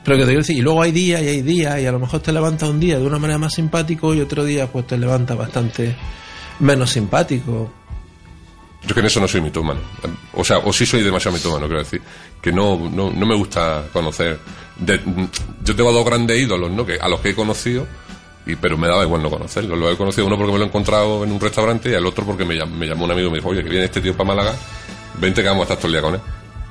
Pero 0.03 0.15
que 0.17 0.23
te 0.23 0.27
quiero 0.27 0.39
decir, 0.41 0.57
y 0.57 0.61
luego 0.61 0.81
hay 0.81 0.91
días 0.93 1.21
y 1.21 1.27
hay 1.27 1.41
días, 1.41 1.79
y 1.81 1.85
a 1.85 1.91
lo 1.91 1.99
mejor 1.99 2.21
te 2.21 2.31
levantas 2.31 2.69
un 2.69 2.79
día 2.79 2.97
de 2.97 3.05
una 3.05 3.19
manera 3.19 3.37
más 3.37 3.53
simpático 3.53 4.13
y 4.13 4.21
otro 4.21 4.45
día 4.45 4.67
pues 4.67 4.87
te 4.87 4.97
levantas 4.97 5.37
bastante 5.37 5.93
menos 6.61 6.89
simpático. 6.91 7.71
Yo 8.85 8.93
que 8.93 8.99
en 9.01 9.05
eso 9.07 9.19
no 9.19 9.27
soy 9.27 9.41
mitómano. 9.41 9.79
O 10.33 10.43
sea, 10.43 10.59
o 10.59 10.71
sí 10.71 10.85
soy 10.85 11.03
demasiado 11.03 11.35
mitómano, 11.35 11.65
quiero 11.67 11.79
decir. 11.83 12.01
Que 12.41 12.51
no, 12.51 12.89
no, 12.89 13.09
no 13.11 13.25
me 13.25 13.35
gusta 13.35 13.85
conocer. 13.91 14.39
de- 14.77 15.01
yo 15.63 15.75
tengo 15.75 15.91
dos 15.91 16.05
grandes 16.05 16.39
ídolos, 16.39 16.71
¿no? 16.71 16.85
Que, 16.85 16.97
a 16.99 17.07
los 17.09 17.19
que 17.19 17.29
he 17.31 17.35
conocido, 17.35 17.85
y, 18.45 18.55
pero 18.55 18.77
me 18.77 18.87
daba 18.87 19.03
igual 19.03 19.21
no 19.23 19.29
conocerlos. 19.29 19.77
Lo 19.77 19.91
he 19.91 19.97
conocido 19.97 20.27
uno 20.27 20.37
porque 20.37 20.53
me 20.53 20.59
lo 20.59 20.63
he 20.65 20.67
encontrado 20.67 21.23
en 21.23 21.31
un 21.31 21.39
restaurante 21.39 21.89
y 21.89 21.95
al 21.95 22.05
otro 22.05 22.25
porque 22.25 22.45
me 22.45 22.55
llamó, 22.55 22.75
me 22.75 22.87
llamó 22.87 23.05
un 23.05 23.11
amigo 23.11 23.27
y 23.27 23.31
me 23.31 23.37
dijo, 23.39 23.49
oye, 23.49 23.63
que 23.63 23.69
viene 23.69 23.85
este 23.85 23.99
tío 23.99 24.15
para 24.15 24.27
Málaga, 24.29 24.55
vente 25.19 25.41
que 25.41 25.47
vamos 25.49 25.61
a 25.61 25.73
estar 25.73 25.77
todo 25.77 25.87
el 25.87 25.93
día 25.93 26.01
con 26.01 26.13
él. 26.13 26.21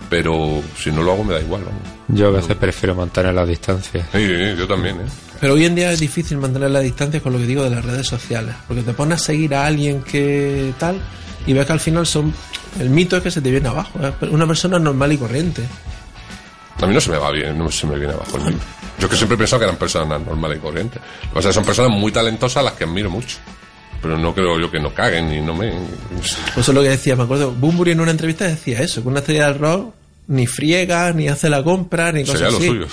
pero 0.09 0.63
si 0.79 0.91
no 0.93 1.03
lo 1.03 1.13
hago 1.13 1.25
me 1.25 1.35
da 1.35 1.41
igual. 1.41 1.65
vamos. 1.65 1.83
Yo 2.09 2.29
a 2.29 2.31
veces 2.31 2.57
prefiero 2.57 2.95
mantener 2.95 3.35
la 3.35 3.45
distancia. 3.45 4.09
Sí, 4.13 4.27
sí, 4.27 4.55
yo 4.57 4.67
también, 4.67 4.97
¿eh? 5.01 5.05
Pero 5.41 5.53
hoy 5.55 5.67
en 5.67 5.75
día 5.75 5.93
es 5.93 6.01
difícil 6.01 6.39
mantener 6.39 6.71
la 6.71 6.81
distancia 6.81 7.21
con 7.21 7.33
lo 7.35 7.39
que 7.39 7.45
digo 7.45 7.63
de 7.65 7.69
las 7.71 7.85
redes 7.85 8.07
sociales. 8.07 8.55
Porque 8.67 8.83
te 8.83 8.95
pones 8.95 9.21
a 9.21 9.25
seguir 9.25 9.55
a 9.55 9.67
alguien 9.67 10.03
que 10.03 10.73
tal 10.79 10.99
y 11.47 11.53
ves 11.53 11.67
que 11.67 11.73
al 11.73 11.81
final 11.81 12.07
son. 12.07 12.35
El 12.81 12.91
mito 12.91 13.17
es 13.17 13.23
que 13.23 13.31
se 13.31 13.41
te 13.41 13.50
viene 13.50 13.69
abajo. 13.69 13.99
Una 14.31 14.47
persona 14.47 14.79
normal 14.79 15.12
y 15.12 15.19
corriente. 15.19 15.62
A 16.81 16.87
mí 16.87 16.93
no 16.93 17.00
se 17.00 17.11
me 17.11 17.17
va 17.17 17.31
bien, 17.31 17.57
no 17.59 17.71
se 17.71 17.87
me 17.87 17.97
viene 17.99 18.12
abajo 18.12 18.37
el 18.37 18.43
mundo. 18.45 18.59
Yo 18.99 19.09
que 19.09 19.17
siempre 19.17 19.35
he 19.37 19.38
pensado 19.38 19.61
que 19.61 19.65
eran 19.65 19.76
personas 19.79 20.21
normales 20.21 20.59
y 20.59 20.61
corrientes. 20.61 21.00
O 21.35 21.41
sea, 21.41 21.53
son 21.53 21.65
personas 21.65 21.91
muy 21.91 22.12
talentosas 22.12 22.59
a 22.59 22.62
las 22.65 22.73
que 22.75 22.85
admiro 22.85 23.09
mucho. 23.11 23.38
Pero 24.03 24.19
no 24.19 24.35
creo 24.35 24.59
yo 24.61 24.71
que 24.71 24.79
no 24.79 24.93
caguen 24.93 25.33
y 25.33 25.41
no 25.41 25.55
me... 25.55 25.73
Pues 26.12 26.33
eso 26.59 26.61
es 26.61 26.69
lo 26.75 26.83
que 26.83 26.91
decía, 26.91 27.17
me 27.17 27.23
acuerdo. 27.23 27.50
Bumburi 27.53 27.93
en 27.93 28.00
una 28.00 28.11
entrevista 28.11 28.45
decía 28.47 28.81
eso, 28.81 29.03
que 29.03 29.09
una 29.09 29.21
estrella 29.21 29.47
del 29.49 29.59
rock 29.59 29.95
ni 30.29 30.47
friega, 30.47 31.12
ni 31.12 31.29
hace 31.29 31.49
la 31.49 31.62
compra, 31.62 32.12
ni 32.12 32.26
Sería 32.26 32.49
cosas 32.49 32.53
lo 32.53 32.59
así. 32.59 32.67
suyo. 32.67 32.87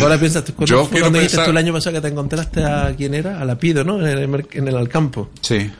Ahora 0.00 0.18
piensas, 0.18 0.44
¿tú 0.44 0.54
cuando, 0.56 0.82
dijiste 0.84 1.18
pensar- 1.20 1.44
tú 1.46 1.50
el 1.50 1.56
año 1.56 1.72
pasado 1.72 1.94
que 1.94 2.00
te 2.02 2.08
encontraste 2.08 2.64
a 2.64 2.94
quién 2.96 3.14
era? 3.14 3.40
A 3.40 3.44
Lapido, 3.44 3.82
¿no? 3.82 3.98
En 4.06 4.06
el, 4.34 4.46
en 4.52 4.68
el 4.68 4.76
Alcampo. 4.76 5.30
Sí. 5.40 5.70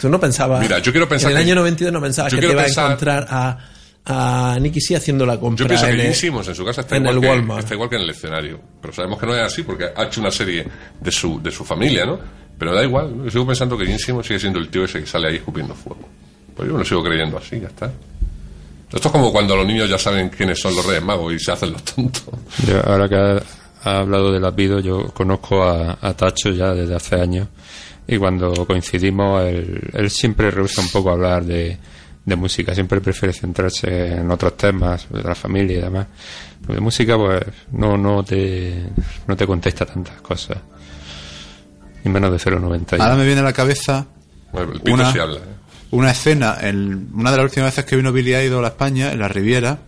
Tú 0.00 0.08
no 0.08 0.18
pensabas. 0.20 0.60
Mira, 0.60 0.78
yo 0.78 0.92
quiero 0.92 1.08
pensar 1.08 1.30
En 1.32 1.36
el 1.38 1.44
que- 1.44 1.50
año 1.50 1.60
92 1.60 1.92
no 1.92 2.00
pensabas 2.00 2.32
que 2.34 2.40
te 2.40 2.50
iba 2.52 2.62
pensar- 2.62 2.84
a 2.84 2.86
encontrar 2.88 3.26
a, 3.28 3.58
a 4.54 4.58
Nicky 4.60 4.80
C 4.80 4.96
haciendo 4.96 5.26
la 5.26 5.38
compra. 5.38 5.64
Yo 5.64 5.68
pienso 5.68 5.86
que 5.86 6.06
en 6.06 6.14
Simmons 6.14 6.48
en 6.48 6.54
su 6.54 6.64
casa 6.64 6.80
está 6.82 6.96
en 6.96 7.02
igual, 7.02 7.16
el 7.16 7.20
que, 7.22 7.28
Walmart. 7.28 7.60
está 7.60 7.74
igual 7.74 7.90
que 7.90 7.96
en 7.96 8.02
el 8.02 8.10
escenario. 8.10 8.60
Pero 8.80 8.94
sabemos 8.94 9.18
que 9.18 9.26
no 9.26 9.34
es 9.34 9.42
así 9.42 9.62
porque 9.62 9.86
ha 9.94 10.04
hecho 10.04 10.20
una 10.20 10.30
serie 10.30 10.66
de 11.00 11.10
su, 11.10 11.42
de 11.42 11.50
su 11.50 11.64
familia, 11.64 12.06
¿no? 12.06 12.18
Pero 12.58 12.74
da 12.74 12.82
igual, 12.82 13.16
¿no? 13.18 13.24
yo 13.24 13.30
sigo 13.30 13.46
pensando 13.46 13.76
que 13.78 13.84
Gene 13.86 13.98
Simmons 13.98 14.26
sigue 14.26 14.40
siendo 14.40 14.58
el 14.58 14.68
tío 14.68 14.84
ese 14.84 15.00
que 15.00 15.06
sale 15.06 15.28
ahí 15.28 15.36
escupiendo 15.36 15.74
fuego. 15.74 16.08
Pues 16.56 16.66
yo 16.66 16.72
me 16.74 16.80
lo 16.80 16.84
sigo 16.84 17.02
creyendo 17.04 17.38
así, 17.38 17.60
ya 17.60 17.68
está. 17.68 17.86
Esto 18.92 19.08
es 19.08 19.12
como 19.12 19.30
cuando 19.30 19.54
los 19.54 19.66
niños 19.66 19.88
ya 19.88 19.98
saben 19.98 20.30
quiénes 20.30 20.58
son 20.58 20.74
los 20.74 20.84
Reyes 20.86 21.04
Magos 21.04 21.34
y 21.34 21.38
se 21.38 21.52
hacen 21.52 21.72
los 21.72 21.84
tontos. 21.84 22.24
Yo, 22.66 22.80
ahora 22.84 23.08
que 23.08 23.14
ha, 23.16 23.42
ha 23.84 23.98
hablado 23.98 24.32
de 24.32 24.40
Lapido, 24.40 24.80
yo 24.80 25.08
conozco 25.12 25.62
a, 25.62 25.98
a 26.00 26.14
Tacho 26.14 26.50
ya 26.50 26.72
desde 26.72 26.94
hace 26.96 27.16
años 27.16 27.48
y 28.08 28.16
cuando 28.16 28.66
coincidimos, 28.66 29.44
él, 29.44 29.80
él 29.92 30.10
siempre 30.10 30.50
rehúsa 30.50 30.80
un 30.80 30.88
poco 30.88 31.10
hablar 31.10 31.44
de, 31.44 31.76
de 32.24 32.36
música, 32.36 32.74
siempre 32.74 33.00
prefiere 33.00 33.32
centrarse 33.34 34.14
en 34.16 34.30
otros 34.30 34.56
temas, 34.56 35.06
de 35.10 35.22
la 35.22 35.34
familia 35.34 35.78
y 35.78 35.82
demás. 35.82 36.06
Pero 36.62 36.74
de 36.74 36.80
música, 36.80 37.16
pues 37.16 37.42
no, 37.72 37.96
no, 37.98 38.24
te, 38.24 38.82
no 39.26 39.36
te 39.36 39.46
contesta 39.46 39.84
tantas 39.86 40.20
cosas. 40.22 40.58
Y 42.04 42.08
menos 42.08 42.30
de 42.32 42.38
0,90. 42.50 42.98
Ahora 43.00 43.16
me 43.16 43.24
viene 43.26 43.40
a 43.40 43.44
la 43.44 43.52
cabeza 43.52 44.06
Bueno, 44.52 44.72
el 44.72 44.80
pito 44.80 44.94
Una- 44.94 45.10
habla. 45.10 45.36
¿eh? 45.38 45.58
una 45.90 46.10
escena, 46.10 46.56
en 46.60 47.08
una 47.14 47.30
de 47.30 47.36
las 47.38 47.44
últimas 47.44 47.70
veces 47.72 47.84
que 47.86 47.96
vino 47.96 48.12
Billy 48.12 48.34
Idol 48.34 48.64
a 48.64 48.68
España, 48.68 49.10
en 49.12 49.18
la 49.20 49.28
Riviera. 49.28 49.78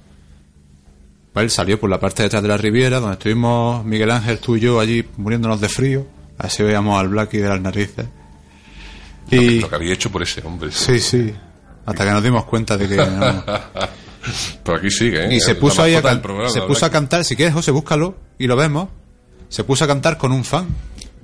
Pues 1.33 1.45
Él 1.45 1.51
salió 1.51 1.79
por 1.79 1.89
la 1.91 2.01
parte 2.01 2.23
de 2.23 2.27
atrás 2.27 2.43
de 2.43 2.49
la 2.49 2.57
Riviera, 2.57 3.01
donde 3.01 3.15
estuvimos 3.15 3.85
Miguel 3.85 4.11
Ángel, 4.11 4.39
tú 4.39 4.57
y 4.57 4.61
yo 4.61 4.81
allí 4.81 5.05
muriéndonos 5.19 5.61
de 5.61 5.69
frío. 5.69 6.07
Así 6.41 6.63
veíamos 6.63 6.99
al 6.99 7.09
Blacky 7.09 7.39
de 7.39 7.49
las 7.49 7.61
narices. 7.61 8.07
Y 9.31 9.61
Lo 9.61 9.69
que 9.69 9.75
había 9.77 9.93
hecho 9.95 10.11
por 10.11 10.23
ese 10.23 10.41
hombre. 10.45 10.73
sí, 10.73 10.99
sí, 10.99 11.33
hasta 11.87 12.05
que 12.05 12.11
nos 12.11 12.23
dimos 12.25 12.45
cuenta 12.45 12.77
de 12.77 12.89
que 12.89 12.97
no. 12.97 13.45
Pero 14.65 14.79
aquí 14.79 14.91
sigue, 14.91 15.27
¿eh? 15.27 15.35
Y 15.37 15.41
se 15.41 15.55
puso 15.55 15.83
ahí 15.83 15.95
a, 15.95 16.03
can- 16.03 16.21
programa, 16.21 16.51
se 16.51 16.63
puso 16.63 16.85
a 16.87 16.91
cantar, 16.91 17.25
si 17.25 17.37
quieres 17.37 17.55
José, 17.55 17.71
búscalo 17.71 18.17
y 18.39 18.47
lo 18.47 18.57
vemos. 18.57 18.89
Se 19.49 19.65
puso 19.65 19.85
a 19.85 19.87
cantar 19.87 20.17
con 20.19 20.33
un 20.33 20.45
fan. 20.45 20.67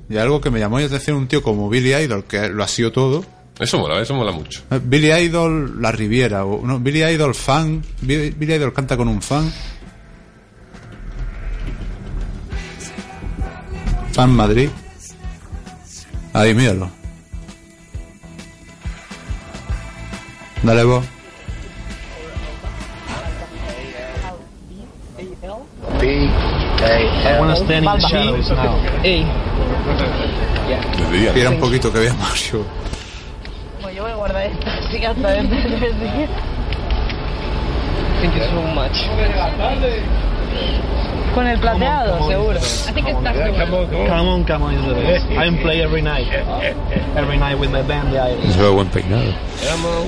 Y 0.08 0.16
algo 0.18 0.40
que 0.40 0.50
me 0.50 0.58
llamó 0.60 0.78
la 0.78 0.86
atención 0.86 1.16
un 1.16 1.26
tío 1.28 1.42
como 1.42 1.68
Billy 1.68 1.94
Idol, 1.94 2.24
que 2.24 2.48
lo 2.48 2.62
ha 2.62 2.68
sido 2.68 2.92
todo. 2.92 3.24
Eso 3.58 3.78
mola, 3.78 4.00
eso 4.00 4.14
mola 4.14 4.32
mucho. 4.32 4.62
Eh, 4.70 4.80
Billy 4.82 5.10
Idol 5.12 5.80
La 5.82 5.90
Riviera, 5.92 6.44
o 6.44 6.64
no, 6.66 6.78
Billy 6.78 7.02
Idol 7.04 7.34
fan, 7.34 7.82
Billy, 8.02 8.30
Billy 8.30 8.54
Idol 8.54 8.72
canta 8.72 8.96
con 8.96 9.08
un 9.08 9.20
fan. 9.22 9.50
Fan 14.12 14.30
Madrid. 14.30 14.70
Ahí, 16.36 16.52
míralo. 16.52 16.90
Dale 20.62 20.84
vos. 20.84 21.02
I 26.02 27.40
want 27.40 27.56
to 27.56 27.64
stand 27.64 27.86
in 27.86 27.90
the 27.90 28.06
shadows 28.06 28.50
now. 28.50 28.76
Les 30.98 31.10
diría, 31.10 31.28
Espera 31.28 31.50
un 31.50 31.58
poquito 31.58 31.90
que 31.90 32.00
vea 32.00 32.12
Mario. 32.12 32.66
Pues 33.80 33.96
yo 33.96 34.02
voy 34.02 34.12
a 34.12 34.16
guardar 34.16 34.42
esto, 34.44 34.66
así 34.86 35.00
que 35.00 35.06
hasta 35.06 35.30
dentro 35.30 35.56
de 35.56 36.28
Thank 38.20 38.34
you 38.34 38.42
so 38.44 38.60
much. 38.74 39.08
Con 41.36 41.46
el 41.46 41.58
plateado, 41.60 42.26
seguro. 42.26 42.58
Come 44.08 44.28
on, 44.30 44.44
come 44.44 44.64
on. 44.64 44.74
is 44.74 45.26
the- 45.28 45.36
I 45.36 45.50
play 45.60 45.82
every 45.82 46.00
night. 46.00 46.26
Every 47.14 47.36
night 47.36 47.58
with 47.58 47.70
my 47.70 47.82
band, 47.82 48.10
the 48.10 48.18
Islands. 48.18 48.54
Se 48.54 48.62
ve 48.62 48.70
buen 48.70 48.88
peinado. 48.88 49.34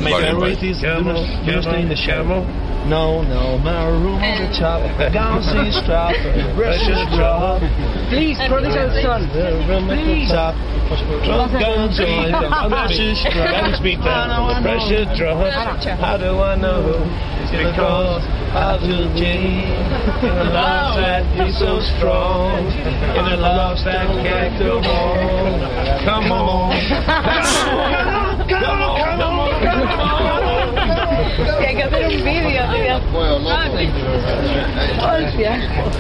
My 0.00 0.10
favorite 0.22 0.62
is 0.62 0.80
do 0.80 1.02
not, 1.02 1.16
do 1.44 1.52
not 1.52 1.64
stay 1.64 1.80
in 1.82 1.88
the 1.90 1.96
shadow. 1.96 2.46
No, 2.86 3.20
no, 3.24 3.58
my 3.58 3.84
room 3.88 4.22
is 4.24 4.40
a 4.40 4.58
chop. 4.58 4.80
Gowns 5.12 5.46
is 5.52 5.76
strap. 5.76 6.14
Brush 6.56 6.88
is 6.88 7.06
drop. 7.14 7.60
Please, 8.08 8.38
prodigal 8.48 8.88
son. 9.02 9.28
The 9.34 9.52
How 10.88 12.68
love 20.52 21.46
is 21.46 21.58
so 21.58 21.80
strong. 21.80 22.64
Love 23.16 23.78
hacer 31.82 32.06
un 32.06 32.24
vídeo. 32.24 32.48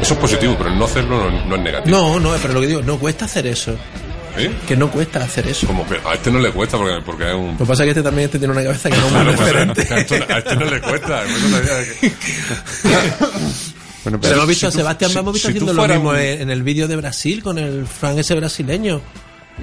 Eso 0.00 0.14
es 0.14 0.20
positivo, 0.20 0.54
pero 0.56 0.70
no 0.70 0.84
hacerlo 0.84 1.30
no, 1.30 1.44
no 1.46 1.56
es 1.56 1.62
negativo. 1.62 1.96
No, 1.96 2.20
no, 2.20 2.30
pero 2.40 2.54
lo 2.54 2.60
que 2.60 2.66
digo, 2.66 2.82
no 2.82 2.98
cuesta 2.98 3.26
hacer 3.26 3.46
eso. 3.46 3.76
¿Eh? 4.38 4.50
Que 4.66 4.76
no 4.76 4.90
cuesta 4.90 5.22
hacer 5.24 5.46
eso. 5.48 5.66
Como 5.66 5.86
que 5.86 5.96
a 6.04 6.14
este 6.14 6.30
no 6.30 6.38
le 6.38 6.50
cuesta 6.52 6.76
porque, 6.78 7.00
porque 7.04 7.28
es 7.28 7.34
un... 7.34 7.52
Lo 7.52 7.58
que 7.58 7.64
pasa 7.64 7.82
es 7.82 7.86
que 7.86 7.90
este 7.90 8.02
también 8.02 8.26
este 8.26 8.38
tiene 8.38 8.52
una 8.52 8.62
cabeza 8.62 8.90
que 8.90 8.96
no 8.96 9.06
es 9.06 9.12
muy 9.12 9.24
pues, 9.24 9.38
referente. 9.38 9.94
a, 9.94 9.98
este, 9.98 10.32
a 10.32 10.38
este 10.38 10.56
no 10.56 10.64
le 10.66 10.80
cuesta. 10.80 11.22
Bueno, 14.04 14.20
Pero 14.20 14.34
hemos 14.36 14.46
visto 14.48 14.70
si 14.70 14.76
a 14.76 14.80
Sebastián 14.80 15.10
hemos 15.16 15.32
visto 15.34 15.48
si 15.48 15.52
haciendo 15.54 15.72
lo 15.74 15.86
mismo 15.86 16.10
un- 16.10 16.16
en 16.16 16.42
en 16.42 16.50
el 16.50 16.62
vídeo 16.62 16.86
de 16.88 16.96
Brasil 16.96 17.42
con 17.42 17.58
el 17.58 17.86
Frank 17.86 18.16
ese 18.18 18.34
brasileño. 18.36 19.02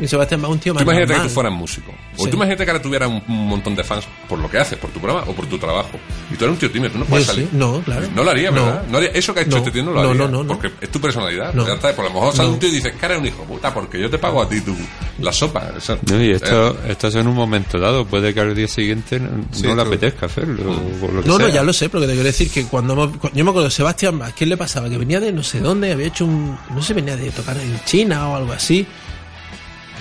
Y 0.01 0.07
Sebastián 0.07 0.41
Bach 0.41 0.51
un 0.51 0.59
tío 0.59 0.73
Tú 0.73 0.77
más 0.79 0.83
imagínate 0.83 1.13
que 1.13 1.27
tú 1.27 1.33
fueras 1.33 1.53
músico. 1.53 1.91
O 2.17 2.23
Sí. 2.25 2.29
tú 2.29 2.35
imagínate 2.37 2.65
que 2.65 2.71
ahora 2.71 2.81
tuvieras 2.83 3.09
un, 3.09 3.21
un 3.27 3.47
montón 3.47 3.75
de 3.75 3.83
fans 3.83 4.05
por 4.27 4.39
lo 4.39 4.49
que 4.49 4.57
haces, 4.57 4.77
por 4.77 4.89
tu 4.91 4.99
programa 4.99 5.25
o 5.29 5.33
por 5.33 5.45
tu 5.47 5.57
trabajo. 5.57 5.91
Y 6.31 6.35
tú 6.35 6.45
eres 6.45 6.53
un 6.53 6.59
tío 6.59 6.71
tímido, 6.71 6.91
tú 6.93 6.99
no 6.99 7.05
puedes 7.05 7.27
Yo 7.27 7.33
sí. 7.33 7.39
salir. 7.41 7.53
No, 7.53 7.81
claro. 7.81 8.07
No 8.15 8.23
lo 8.23 8.31
haría, 8.31 8.51
No. 8.51 8.65
¿verdad? 8.65 8.83
No 8.89 8.97
haría- 8.97 9.09
Eso 9.11 9.33
que 9.33 9.39
ha 9.39 9.43
hecho 9.43 9.51
No. 9.51 9.57
este 9.57 9.71
tío 9.71 9.83
no 9.83 9.91
lo 9.91 9.99
haría. 10.01 10.13
no, 10.13 10.27
no, 10.27 10.43
no. 10.43 10.47
Porque 10.47 10.71
es 10.81 10.89
tu 10.91 10.99
personalidad. 10.99 11.53
No. 11.53 11.65
Ya 11.67 11.73
está. 11.75 11.95
Por 11.95 12.05
lo 12.05 12.11
mejor 12.11 12.33
sale 12.33 12.47
No. 12.49 12.53
un 12.55 12.59
tío 12.59 12.69
y 12.69 12.71
dices, 12.73 12.93
que 12.93 13.05
eres 13.05 13.17
un 13.19 13.25
hijo 13.27 13.43
puta, 13.43 13.73
porque 13.73 13.99
yo 13.99 14.09
te 14.09 14.17
pago 14.17 14.41
a 14.41 14.49
ti 14.49 14.61
tu, 14.61 14.75
la 15.19 15.31
sopa. 15.31 15.71
Eso- 15.77 15.97
No, 16.09 16.21
y 16.23 16.31
esto, 16.31 16.71
Eh, 16.71 16.91
esto 16.91 17.07
es 17.07 17.15
en 17.15 17.27
un 17.27 17.35
momento 17.35 17.79
dado. 17.79 18.05
Puede 18.05 18.33
que 18.33 18.39
al 18.41 18.55
día 18.55 18.67
siguiente 18.67 19.19
no, 19.19 19.29
Sí, 19.51 19.63
no 19.63 19.75
le 19.75 19.81
tú- 19.83 19.87
apetezca 19.87 20.25
hacerlo. 20.25 20.71
o 20.71 20.99
por 20.99 21.13
lo 21.13 21.21
que 21.21 21.27
No, 21.27 21.37
no, 21.39 21.47
ya 21.49 21.63
lo 21.63 21.71
sé, 21.73 21.89
pero 21.89 22.01
que 22.01 22.07
te 22.07 22.13
quiero 22.13 22.27
decir 22.27 22.49
que 22.49 22.65
cuando 22.65 22.95
yo 23.33 23.43
me 23.43 23.49
acuerdo 23.49 23.63
de 23.65 23.71
Sebastián 23.71 24.19
Bach, 24.19 24.33
¿qué 24.33 24.45
le 24.45 24.57
pasaba? 24.57 24.89
Que 24.89 24.97
venía 24.97 25.19
de 25.19 25.31
no 25.31 25.43
sé 25.43 25.59
dónde, 25.59 25.91
había 25.91 26.07
hecho 26.07 26.25
un, 26.25 26.57
no 26.73 26.81
sé, 26.81 26.93
venía 26.93 27.15
de 27.15 27.29
tocar 27.31 27.57
en 27.57 27.79
China 27.85 28.29
o 28.29 28.35
algo 28.35 28.53
así. 28.53 28.85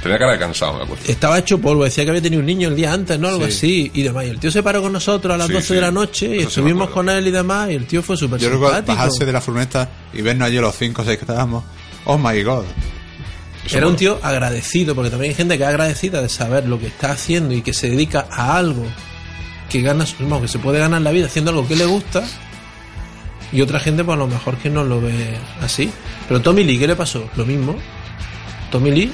Tenía 0.05 0.19
cara 0.19 0.33
de 0.33 0.39
cansado, 0.39 0.75
me 0.75 0.85
acuerdo. 0.85 1.03
Estaba 1.09 1.39
hecho 1.39 1.59
polvo, 1.59 1.83
decía 1.85 2.05
que 2.05 2.11
había 2.11 2.23
tenido 2.23 2.39
un 2.41 2.47
niño 2.47 2.69
el 2.69 2.77
día 2.77 2.93
antes, 2.93 3.19
¿no? 3.19 3.27
Algo 3.29 3.47
así, 3.47 3.91
y 3.93 4.03
demás. 4.03 4.27
Y 4.27 4.29
el 4.29 4.39
tío 4.39 4.51
se 4.53 4.63
paró 4.63 4.81
con 4.83 4.93
nosotros 4.93 5.35
a 5.35 5.39
las 5.39 5.47
Sí, 5.49 5.53
12 5.55 5.67
sí. 5.67 5.75
de 5.75 5.81
la 5.81 5.91
noche 5.91 6.27
y 6.27 6.31
Eso 6.41 6.41
sí 6.43 6.47
estuvimos 6.61 6.91
con 6.91 7.09
él 7.09 7.27
y 7.27 7.31
demás, 7.33 7.71
y 7.71 7.75
el 7.75 7.87
tío 7.87 8.03
fue 8.03 8.17
súper 8.17 8.39
Yo 8.39 8.51
simpático. 8.51 8.87
bajarse 8.95 9.25
de 9.25 9.33
la 9.33 9.41
furgoneta 9.41 9.89
y 10.13 10.21
vernos 10.23 10.47
allí 10.47 10.59
los 10.59 10.77
cinco 10.77 11.03
o 11.03 11.05
seis 11.05 11.17
que 11.19 11.25
estábamos. 11.25 11.65
Oh 12.05 12.19
my 12.19 12.41
god. 12.43 12.65
Eso 13.65 13.79
Era 13.79 13.89
un 13.89 13.97
tío 13.97 14.21
agradecido, 14.23 14.95
porque 14.95 15.11
también 15.11 15.31
hay 15.31 15.35
gente 15.37 15.57
que 15.57 15.65
es 15.65 15.69
agradecida 15.71 16.21
de 16.21 16.29
saber 16.29 16.69
lo 16.69 16.79
que 16.79 16.87
está 16.89 17.11
haciendo 17.13 17.55
y 17.55 17.63
que 17.63 17.73
se 17.73 17.89
dedica 17.89 18.27
a 18.31 18.59
algo 18.59 18.85
que 19.71 19.81
gana, 19.81 20.05
vamos, 20.21 20.43
que 20.43 20.49
se 20.49 20.59
puede 20.59 20.79
ganar 20.81 21.01
la 21.01 21.11
vida 21.13 21.25
haciendo 21.27 21.51
algo 21.51 21.67
que 21.67 21.77
le 21.77 21.87
gusta. 21.87 22.23
Y 23.53 23.63
otra 23.63 23.81
gente, 23.81 24.05
pues 24.05 24.17
a 24.17 24.19
lo 24.19 24.27
mejor 24.27 24.57
que 24.59 24.69
no 24.69 24.85
lo 24.85 25.01
ve 25.01 25.37
así. 25.63 25.91
Pero 26.29 26.43
Tommy 26.43 26.63
Lee, 26.65 26.79
¿qué 26.79 26.87
le 26.87 26.95
pasó? 26.97 27.27
Lo 27.37 27.47
mismo. 27.47 27.75
Tommy 28.71 28.91
Lee, 28.91 29.13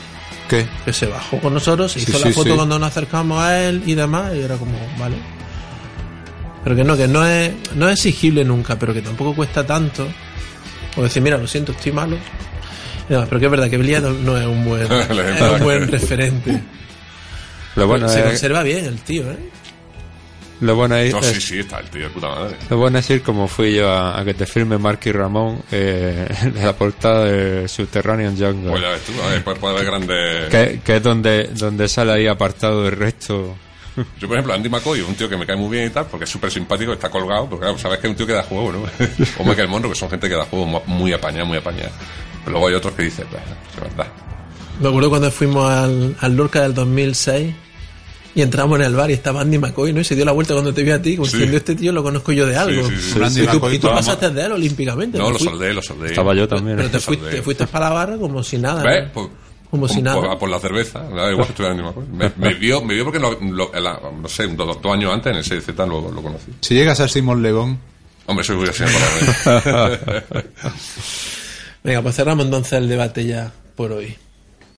¿Qué? 0.51 0.67
que 0.85 0.93
se 0.93 1.07
bajó 1.07 1.39
con 1.39 1.55
nosotros, 1.55 1.93
se 1.93 2.01
Sí, 2.01 2.07
hizo 2.09 2.19
sí, 2.19 2.25
la 2.29 2.35
foto 2.35 2.51
sí. 2.51 2.57
cuando 2.57 2.77
nos 2.79 2.89
acercamos 2.89 3.41
a 3.41 3.61
él 3.63 3.85
y 3.87 3.95
demás, 3.95 4.33
y 4.35 4.41
era 4.41 4.57
como, 4.57 4.73
vale. 4.99 5.15
Pero 6.65 6.75
que 6.77 6.83
no, 6.85 6.97
que 6.97 7.07
no 7.07 7.25
es, 7.25 7.53
no 7.77 7.89
es 7.89 7.95
exigible 8.05 8.45
nunca, 8.45 8.77
pero 8.77 8.93
que 8.93 9.01
tampoco 9.01 9.35
cuesta 9.35 9.65
tanto. 9.65 10.07
O 10.97 11.03
decir, 11.03 11.23
mira, 11.23 11.39
lo 11.39 11.47
siento, 11.47 11.71
estoy 11.71 11.93
malo. 11.93 12.17
Pero 13.09 13.39
que 13.39 13.45
es 13.45 13.51
verdad 13.51 13.71
que 13.71 13.77
Idol 13.77 14.25
no 14.25 14.37
es 14.37 14.47
un 14.47 14.65
buen, 14.65 14.83
es 14.93 15.41
un 15.41 15.61
buen 15.61 15.89
referente. 15.89 16.61
Lo 17.77 17.87
bueno 17.87 18.09
se 18.09 18.19
es, 18.19 18.25
conserva 18.27 18.63
bien 18.65 18.85
el 18.85 18.99
tío, 18.99 19.31
¿eh? 19.31 19.39
Lo 20.61 20.75
bueno 20.75 20.95
es, 20.97 21.13
No, 21.13 21.21
es- 21.21 21.27
sí, 21.27 21.41
sí, 21.41 21.59
está 21.61 21.79
el 21.81 21.89
tío 21.89 22.03
de 22.03 22.11
puta 22.11 22.29
madre. 22.29 22.57
lo 22.69 22.77
bueno 22.77 22.99
es 22.99 23.09
ir 23.11 23.23
como 23.23 23.49
fui 23.49 23.75
yo 23.75 23.89
a, 23.91 24.21
a 24.21 24.25
que 24.25 24.35
te 24.35 24.45
firme 24.47 24.77
Marky 24.77 25.11
Ramón 25.11 25.63
eh, 25.73 26.29
de 26.55 26.63
la 26.63 26.75
portada 26.75 27.25
de 27.25 27.67
Subterranean 27.69 28.37
Jungle. 28.37 28.71
Pues 28.71 28.83
ya 28.83 28.91
ves 28.91 29.03
tú, 29.03 29.13
a 29.23 29.27
ver, 29.29 29.43
puede, 29.45 29.59
puede 29.59 29.75
haber 29.77 29.87
grandes... 29.87 30.49
que, 30.51 30.81
que 30.85 30.97
es 30.97 31.03
donde, 31.03 31.45
donde 31.55 31.89
sale 31.89 32.13
ahí 32.13 32.27
apartado 32.27 32.83
del 32.85 32.93
resto. 32.97 33.57
Yo, 34.19 34.29
por 34.29 34.37
ejemplo, 34.37 34.55
Andy 34.55 34.69
McCoy, 34.69 35.01
un 35.01 35.15
tío 35.15 35.29
que 35.29 35.37
me 35.37 35.45
cae 35.45 35.57
muy 35.57 35.69
bien 35.77 35.87
y 35.89 35.91
tal, 35.91 36.07
porque 36.07 36.25
es 36.25 36.31
súper 36.31 36.51
simpático, 36.51 36.93
está 36.93 37.11
colgado, 37.11 37.49
porque 37.49 37.65
claro, 37.65 37.79
sabes 37.79 37.99
que 37.99 38.07
es 38.07 38.11
un 38.13 38.17
tío 38.17 38.27
que 38.27 38.33
da 38.35 38.43
juego, 38.45 38.71
¿no? 38.73 38.79
o 39.39 39.45
Michael 39.45 39.69
Monroe, 39.69 39.93
que 39.93 39.99
son 39.99 40.09
gente 40.11 40.29
que 40.29 40.37
da 40.37 40.45
juego 40.45 40.65
mu- 40.67 40.81
muy 40.87 41.13
apañada, 41.13 41.45
muy 41.45 41.59
apañada. 41.59 41.91
Pero 42.45 42.53
luego 42.53 42.69
hay 42.69 42.75
otros 42.75 42.95
que 42.95 43.03
dicen, 43.03 43.27
pues, 43.31 43.43
es 43.75 43.81
verdad. 43.81 44.07
Me 44.81 44.89
acuerdo 44.89 45.11
cuando 45.11 45.31
fuimos 45.31 45.71
al, 45.71 46.17
al 46.21 46.37
Lorca 46.37 46.63
del 46.63 46.73
2006 46.73 47.53
y 48.35 48.43
entramos 48.43 48.79
en 48.79 48.87
el 48.87 48.95
bar 48.95 49.11
y 49.11 49.15
estaba 49.15 49.41
Andy 49.41 49.59
McCoy, 49.59 49.93
¿no? 49.93 50.01
Y 50.01 50.05
se 50.05 50.15
dio 50.15 50.25
la 50.25 50.33
vuelta 50.33 50.55
cuando 50.55 50.73
te 50.73 50.83
vi 50.83 50.91
a 50.93 51.03
ti, 51.03 51.17
como 51.17 51.27
Sí. 51.27 51.37
diciendo, 51.37 51.57
este 51.57 51.75
tío 51.75 51.93
lo 51.93 52.03
conozco 52.03 52.33
yo 52.33 52.47
de 52.47 52.57
algo. 52.57 52.89
sí, 52.89 52.95
sí, 52.97 53.23
Andy 53.23 53.41
y 53.43 53.47
tú, 53.47 53.53
McCoy, 53.55 53.75
y 53.75 53.79
tú 53.79 53.87
vamos. 53.89 54.07
pasaste 54.07 54.31
de 54.31 54.45
él 54.47 54.53
olímpicamente. 54.53 55.19
No, 55.19 55.27
te 55.27 55.33
lo 55.33 55.39
soldé, 55.39 55.75
lo 55.75 55.83
soldé. 55.83 56.09
Estaba 56.09 56.35
yo 56.35 56.47
también. 56.49 56.77
Pero 56.77 56.91
te 56.91 57.01
fuiste, 57.01 57.29
te 57.31 57.43
fuiste 57.43 57.67
para 57.67 57.89
la 57.89 57.95
barra 57.95 58.17
como 58.19 58.43
si 58.43 58.59
nada. 58.59 58.83
¿Ves? 58.83 59.05
¿no? 59.07 59.13
Pues, 59.13 59.27
Como 59.71 59.87
si 59.89 60.03
nada. 60.03 60.21
Por, 60.21 60.39
por 60.39 60.49
la 60.49 60.59
cerveza, 60.59 60.99
da 61.01 61.31
igual 61.31 61.47
que 61.47 61.53
estuviera 61.53 61.73
Andy 61.75 61.83
McCoy. 61.85 62.05
Me, 62.13 62.33
me 62.49 62.55
vio, 62.55 62.83
me 62.83 62.95
vio 62.95 63.05
porque, 63.05 63.19
lo, 63.21 63.39
lo- 63.41 63.75
en 63.75 63.85
la- 63.85 64.01
no 64.21 64.29
sé, 64.29 64.47
dos, 64.49 64.81
dos 64.83 64.93
años 64.93 65.13
antes 65.13 65.31
en 65.33 65.39
el 65.39 65.45
6Z 65.63 65.87
lo, 65.89 66.11
lo 66.11 66.23
conocí. 66.23 66.53
Si 66.61 66.75
llega 66.75 66.93
a 66.93 66.97
ser 66.97 67.09
Simón 67.11 67.43
Legón, 67.43 67.79
Hombre, 68.27 68.45
soy 68.45 68.57
lo 68.57 68.63
menos. 68.63 70.01
Venga, 71.83 72.03
pues 72.03 72.15
cerramos 72.15 72.45
entonces 72.45 72.75
el 72.75 72.89
debate 72.89 73.25
ya 73.27 73.53
por 73.75 73.93
hoy. 73.93 74.17